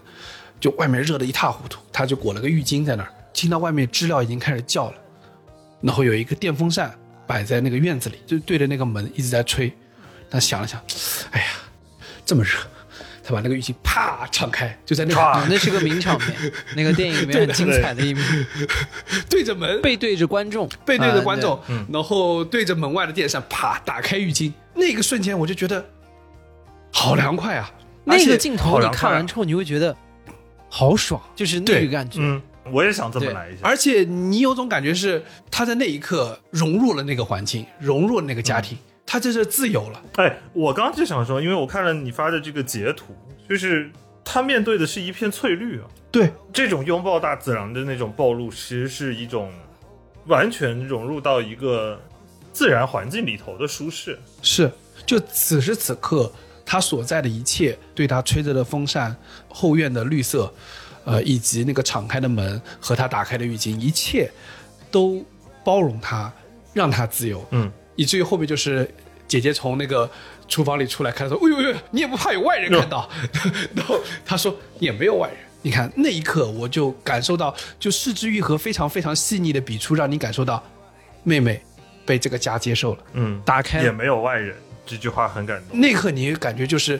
[0.60, 1.80] 就外面热得一塌糊涂。
[1.92, 4.96] 她就裹了个浴巾在那儿，听到外面知了已经开始叫了。
[5.80, 6.92] 然后有一个电风扇
[7.28, 9.72] 摆在那个院子里，就对着那个门一直在吹。
[10.28, 10.82] 她想了想，
[11.30, 11.46] 哎呀，
[12.28, 12.50] 这么热，
[13.24, 18.20] 他把那个浴巾啪敞开，就在那个啊，那是个名场面， 那个电影里面很精彩的一幕，
[19.30, 21.58] 对着门，背对着观众，背对着观啊众，
[21.90, 24.52] 然后对着门外的电扇，啪打开浴巾。
[24.74, 25.82] 那个瞬间，我就觉得
[26.92, 27.72] 好凉快啊！
[28.04, 29.96] 那个镜头你看完之后，你会觉得
[30.68, 31.86] 好爽，就是那对。
[31.86, 32.18] 个感觉。
[32.20, 33.60] 嗯，我也想这么来一下。
[33.62, 38.76] 而且你有种感觉是，他在那一刻融入了那个环境，融入了那个家庭，
[39.10, 40.02] 他这是自由了。
[40.16, 43.16] 哎，我刚就想说，因为我看了你发的这个截图，
[43.48, 43.90] 就是
[44.22, 45.86] 他面对的是一片翠绿啊。
[46.10, 49.50] 对，这种拥抱大自然的那种暴露，其实是一种
[50.26, 51.98] 完全融入到一个
[52.52, 54.18] 自然环境里头的舒适。
[54.42, 54.70] 是，
[55.06, 56.30] 就此时此刻，
[56.66, 59.16] 他所在的一切，对他吹着的风扇、
[59.48, 60.52] 后院的绿色，
[61.06, 64.30] 呃，以及那个敞开的门和他打开的浴巾，一切
[64.90, 65.24] 都
[65.64, 66.30] 包容他，
[66.74, 67.42] 让他自由。
[67.52, 68.88] 嗯，以至于后面就是
[69.26, 70.08] 姐姐从那个
[70.46, 73.10] 厨房里出来，看到说：“哎呦呦，你也不怕有外人看到？”
[73.74, 80.62] 然后他说：“也没有外人。”你看那一刻，我就感受到，就四之愈合非常非常细腻的笔触，让你感受到
[81.24, 81.60] 妹妹
[82.06, 83.00] 被这个家接受了。
[83.14, 84.54] 嗯，打开也没有外人，
[84.86, 85.80] 这句话很感动。
[85.80, 86.98] 那一刻你感觉就是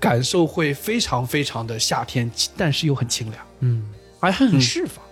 [0.00, 3.46] 感受会非常非常的夏天，但是又很清凉。
[3.60, 5.02] 嗯，而且很释放，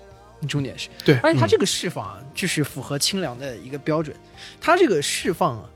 [0.49, 4.17] 重点是，对而且它这个释放啊，就是符合清凉的一个标准。
[4.61, 5.69] 它这个释放啊，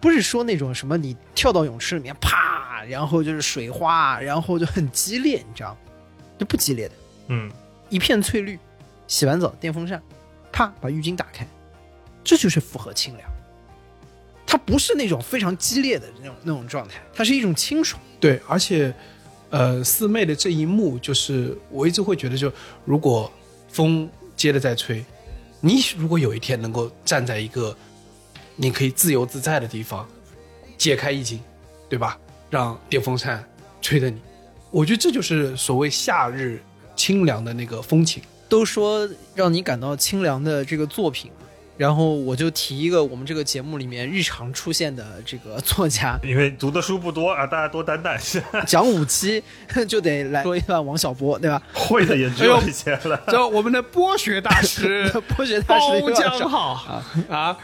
[0.00, 5.76] 不是说那种什么你跳到泳池里面啪，然后就是水花，然后就很激烈，你知道吗？
[6.38, 6.94] 就不激烈的，
[7.28, 7.50] 嗯，
[7.88, 8.58] 一片翠绿，
[9.06, 10.02] 洗完澡电风扇，
[10.50, 11.46] 啪把浴巾打开，
[12.24, 13.28] 这就是符合清凉。
[14.44, 18.02] 它不是那种非常激烈的那种那种状态，它是一种清爽。
[18.20, 18.92] 对，而且
[19.50, 22.52] 呃，四妹的这一幕，就是我一直会觉得就，
[22.84, 23.32] 如果
[23.72, 25.04] 风接着在吹，
[25.60, 27.76] 你如果有一天能够站在一个
[28.54, 30.06] 你可以自由自在的地方，
[30.76, 31.40] 解开衣襟，
[31.88, 32.18] 对吧？
[32.50, 33.42] 让电风扇
[33.80, 34.20] 吹着你，
[34.70, 36.62] 我觉得这就是所谓夏日
[36.94, 38.22] 清凉的那个风情。
[38.46, 41.32] 都说让你感到清凉的这个作品，
[41.76, 48.20] 然后我就提一个我们这个节目里面日常出现的这个作家 因为读的书不多啊，大家多担待。
[48.66, 49.42] 讲五期，
[49.88, 51.60] 就得来说一段王小波，对吧？
[51.72, 53.20] 会的也只有一些了。
[53.28, 57.56] 就我们的波学大师 波学大师的包一个浆好啊，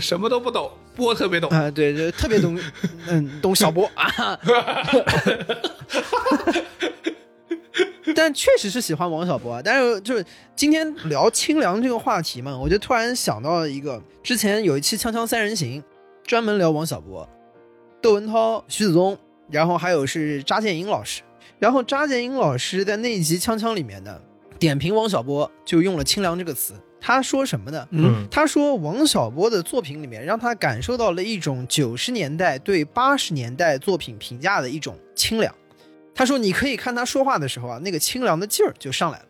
[0.00, 1.50] 什么都不懂，波特别懂。
[1.50, 2.58] 啊，对，就特别懂，
[3.08, 4.38] 嗯，懂小波啊。
[8.14, 9.62] 但确实是喜欢王小波啊。
[9.64, 10.24] 但是就是
[10.56, 15.80] 今天聊清凉这个话题嘛，我就突然想到了一个，之前有一期《锵锵三人行》，
[16.26, 17.28] 专门聊王小波，
[18.02, 19.16] 窦文涛、徐子东，
[19.50, 21.22] 然后还有是查建英老师。
[21.58, 24.20] 然后查建英老师在那一集《锵锵》里面呢，
[24.58, 26.74] 点评王小波就用了“清凉”这个词。
[27.00, 27.86] 他说什么呢？
[27.90, 35.54] 嗯，他说王小波的作品里面让他感受到了一种九十年代对八十年代作品评价的一种清凉。
[36.14, 39.26] 他说你可以看他说话的时候啊，那个清凉的劲儿就上来了。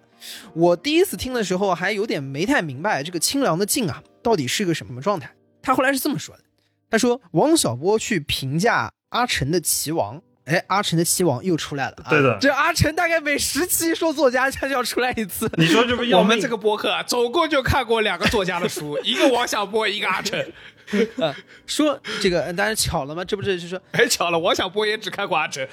[0.55, 5.35] 我第一次听的时候还有点没太明白这个清凉的劲啊到底是个什么状态。
[5.63, 6.43] 他后来是这么说的：
[6.91, 12.11] 他说王小波去评价阿晨的《棋王》，哎，阿成的期王又出来了、啊。
[12.11, 15.51] 对的这阿成大概每十期说作家，他就要出来一次。
[15.57, 20.45] 你说这不是 要命我们这个播客啊，总共就看过两个作家的书， 一个王小波，一个阿成。
[21.67, 25.67] 说这个，呃当然巧了吗，这不是就是说哎，巧了，王小波也只看过阿成。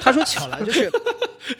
[0.00, 0.88] 他说巧了，就是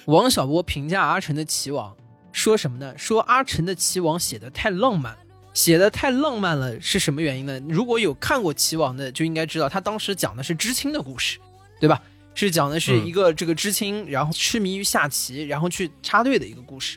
[0.04, 1.90] 王小波评价阿成的《棋王》，
[2.30, 2.94] 说什么呢？
[2.96, 5.16] 说阿成的《棋王》写的太浪漫，
[5.52, 7.60] 写的太浪漫了，是什么原因呢？
[7.68, 11.40] 如果有看过《棋王》的，就应该知道他当时讲的是知青的故事，
[11.80, 12.00] 对吧？
[12.34, 16.96] 是讲的是一个这个知青，然后痴迷于下棋，然后去插队的一个故事。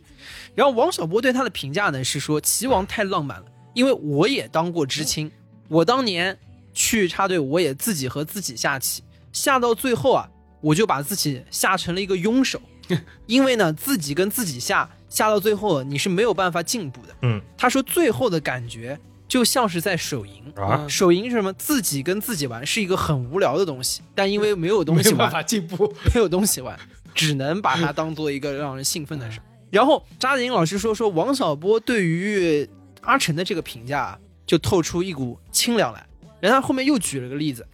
[0.54, 5.32] 然后王小波对他的评价呢是说，《棋王》太浪漫了，因为我也当过知青，
[5.68, 6.38] 我当年
[6.74, 9.02] 去插队，我也自己和自己下棋，
[9.34, 10.30] 下到最后啊，
[10.62, 12.62] 我就把自己下成了一个庸手，
[13.26, 17.16] 因为呢，自己跟自己下下到最后，你是没有办法进步的。
[17.24, 19.00] 嗯，他说最后的感觉
[19.32, 20.44] 就像是在手淫。
[20.58, 21.54] 啊，手淫是什么？
[21.54, 25.88] 自己跟自己玩是一个很无聊的东西，但因为没有东西玩，没有办法进步。
[26.14, 26.78] 没有东西玩，
[27.16, 29.40] 只能把它当做一个让人兴奋的事。
[29.70, 32.70] 然后扎子英老师说说王小波对于
[33.00, 36.06] 阿成的这个评价啊，就透出一股清凉来。
[36.42, 37.66] 然后他后面又举了个例子，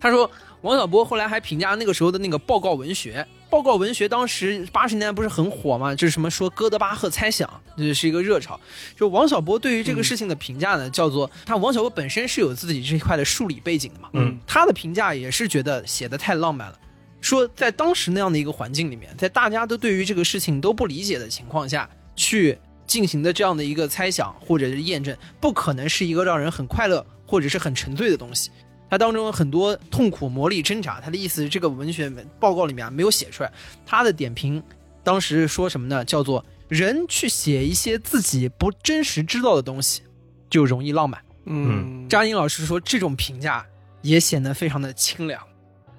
[0.00, 0.30] 他说
[0.62, 8.58] 王小波后来还评价那个时候的那个报告文学，报告文学当时八十年代不是很火嘛，就是什么说哥德巴赫猜想，这是一个热潮。
[8.96, 16.78] 就王小波对于这个事情的评价呢，叫做他王小波本身是有自己这一块的数理背景的嘛，嗯，他的评价也是觉得写的太浪漫了。
[17.20, 28.50] 说在当时那样的一个环境里面，在大家都对于这个事情都不理解的情况下去进行的这样的一个猜想或者是验证，不可能是一个让人很快乐或者是很沉醉的东西。
[28.90, 31.00] 它当中有很多痛苦、磨砺、挣扎。
[31.00, 32.10] 他的意思是，这个文学
[32.40, 33.52] 报告里面啊没有写出来。
[33.86, 34.60] 他的点评
[35.04, 36.04] 当时说什么呢？
[36.04, 40.02] 叫做人去写一些自己不真实知道的东西，
[40.50, 41.22] 就容易浪漫。
[41.44, 43.64] 嗯，张英老师说这种评价
[44.02, 45.40] 也显得非常的清凉。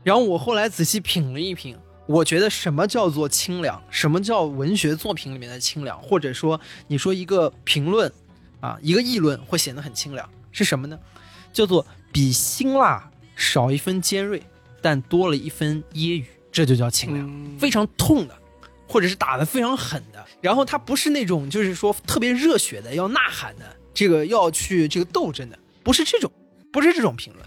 [0.04, 1.78] 然后我后来仔细品了一品，
[2.08, 3.82] 我觉得什么叫做清凉？
[3.90, 6.02] 什么叫文学作品里面的清凉？
[6.02, 8.12] 或者说你说一个评论
[8.60, 11.00] 啊，一个议论会显得很清凉，是什么呢？
[11.54, 14.42] 叫做比辛辣少一分尖锐，
[14.82, 17.28] 但多了一分揶揄，这就叫清凉。
[17.28, 18.36] 嗯非常痛的，
[18.88, 20.26] 或者是打的非常狠的。
[20.42, 26.32] 然后它不是那种就是说特别热血的，要呐喊的，这个要去这个斗争的，不是这种，
[26.72, 27.46] 不是这种评论。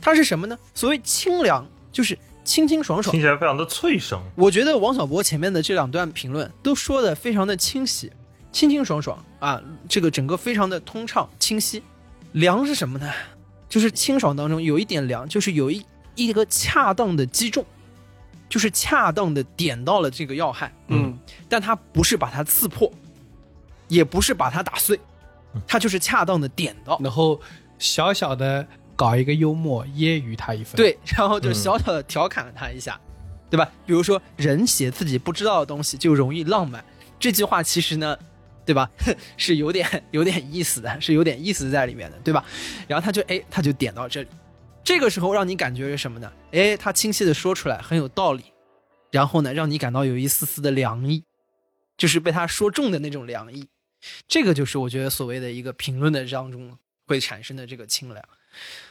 [0.00, 0.58] 它是什么呢？
[0.74, 3.20] 所谓清凉，就是清清爽爽听。
[3.20, 4.20] 起来非常的脆生。
[4.34, 8.10] 我觉得王小波前面的这两段评论都说的非常的清晰，
[8.50, 11.82] 清清爽爽啊，这个整个非常的通畅清晰。
[12.32, 13.12] 凉是什么呢？
[13.74, 17.66] 就是清爽当中有一点凉，就是有一一个恰当的击中，
[18.48, 21.18] 就是恰当的点到了这个要害，嗯，
[21.48, 22.88] 但它不是把它刺破，
[23.88, 25.00] 也不是把它打碎，
[25.66, 27.00] 它就是恰当的点到。
[27.02, 27.40] 然后
[27.76, 28.64] 小小的
[28.94, 33.00] 搞一个幽默，揶揄他一番。，对，然后就小小的调侃了他一下，
[33.50, 33.68] 对吧？
[33.84, 36.84] 比如说，人写自己不知道的东西就容易浪漫，
[37.18, 38.16] 这句话其实呢，
[38.64, 38.90] 对吧？
[39.36, 42.44] 是有点有点意思的，是有点意思在里面的，对吧？
[42.88, 44.28] 然后他就哎，他就点到这里，
[44.82, 46.32] 这个时候让你感觉是什么呢？
[46.52, 48.44] 哎，他清晰的说出来很有道理，
[49.10, 51.24] 然后呢，让你感到有一丝丝的凉意，
[51.96, 53.66] 就是被他说中的那种凉意。
[54.28, 58.22] 这个就是我觉得所谓的一个评论的当中会产生的这个清凉。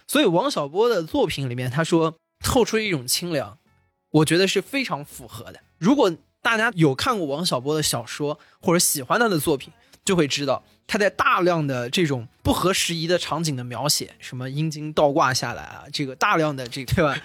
[0.08, 3.58] 所以王小波的作品里面，他说透出一种清凉，
[4.10, 5.60] 我觉得是非常符合的。
[5.78, 6.12] 如果
[6.44, 9.74] 大家有看过王小波的小说或者喜欢他的作品，
[10.06, 17.20] 就会知道他在大量的这种不合时宜的场景的描写，什么阴茎倒挂下来啊，这个大量的这个 对吧，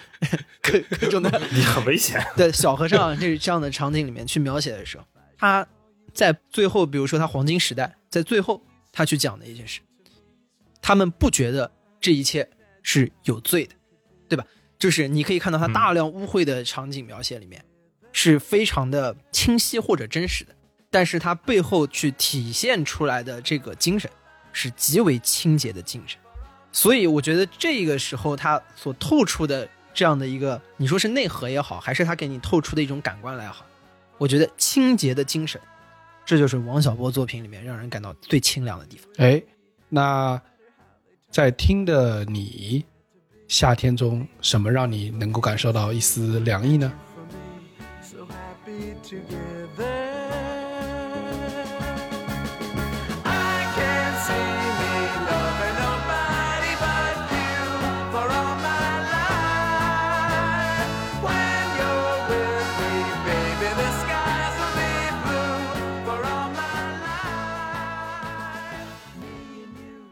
[0.61, 2.25] 各种的你很危险。
[2.35, 5.03] 对小和尚这这样的场景里面去描写的时候，
[5.37, 5.67] 他
[6.13, 9.81] 在最后，比如说他黄金时代，在最后他去讲的一件事，
[10.81, 12.49] 他们不觉得这一切
[12.81, 13.75] 是有罪的，
[14.29, 14.45] 对吧？
[14.79, 17.61] 就是你可以看到他大量污秽的场景描写里面，
[18.11, 20.55] 是非常的清晰或者真实的，
[20.89, 24.09] 但是它背后去体现出来的这个精神
[24.51, 26.19] 是极为清洁的精神，
[26.71, 33.65] 所以我觉得这个时候他所透出的这样的一个，你说是内核也好，还是他给你透出的一种感官来好，
[34.17, 35.61] 我觉得清洁的精神，
[36.25, 39.07] 这就是王小波作品里面让人感到最清凉的地方。
[39.17, 39.41] 哎，
[39.87, 40.41] 那
[41.29, 42.83] 在听的你，
[43.47, 46.91] 夏天中什么让你能够感受到一丝凉意呢？
[49.03, 50.08] together.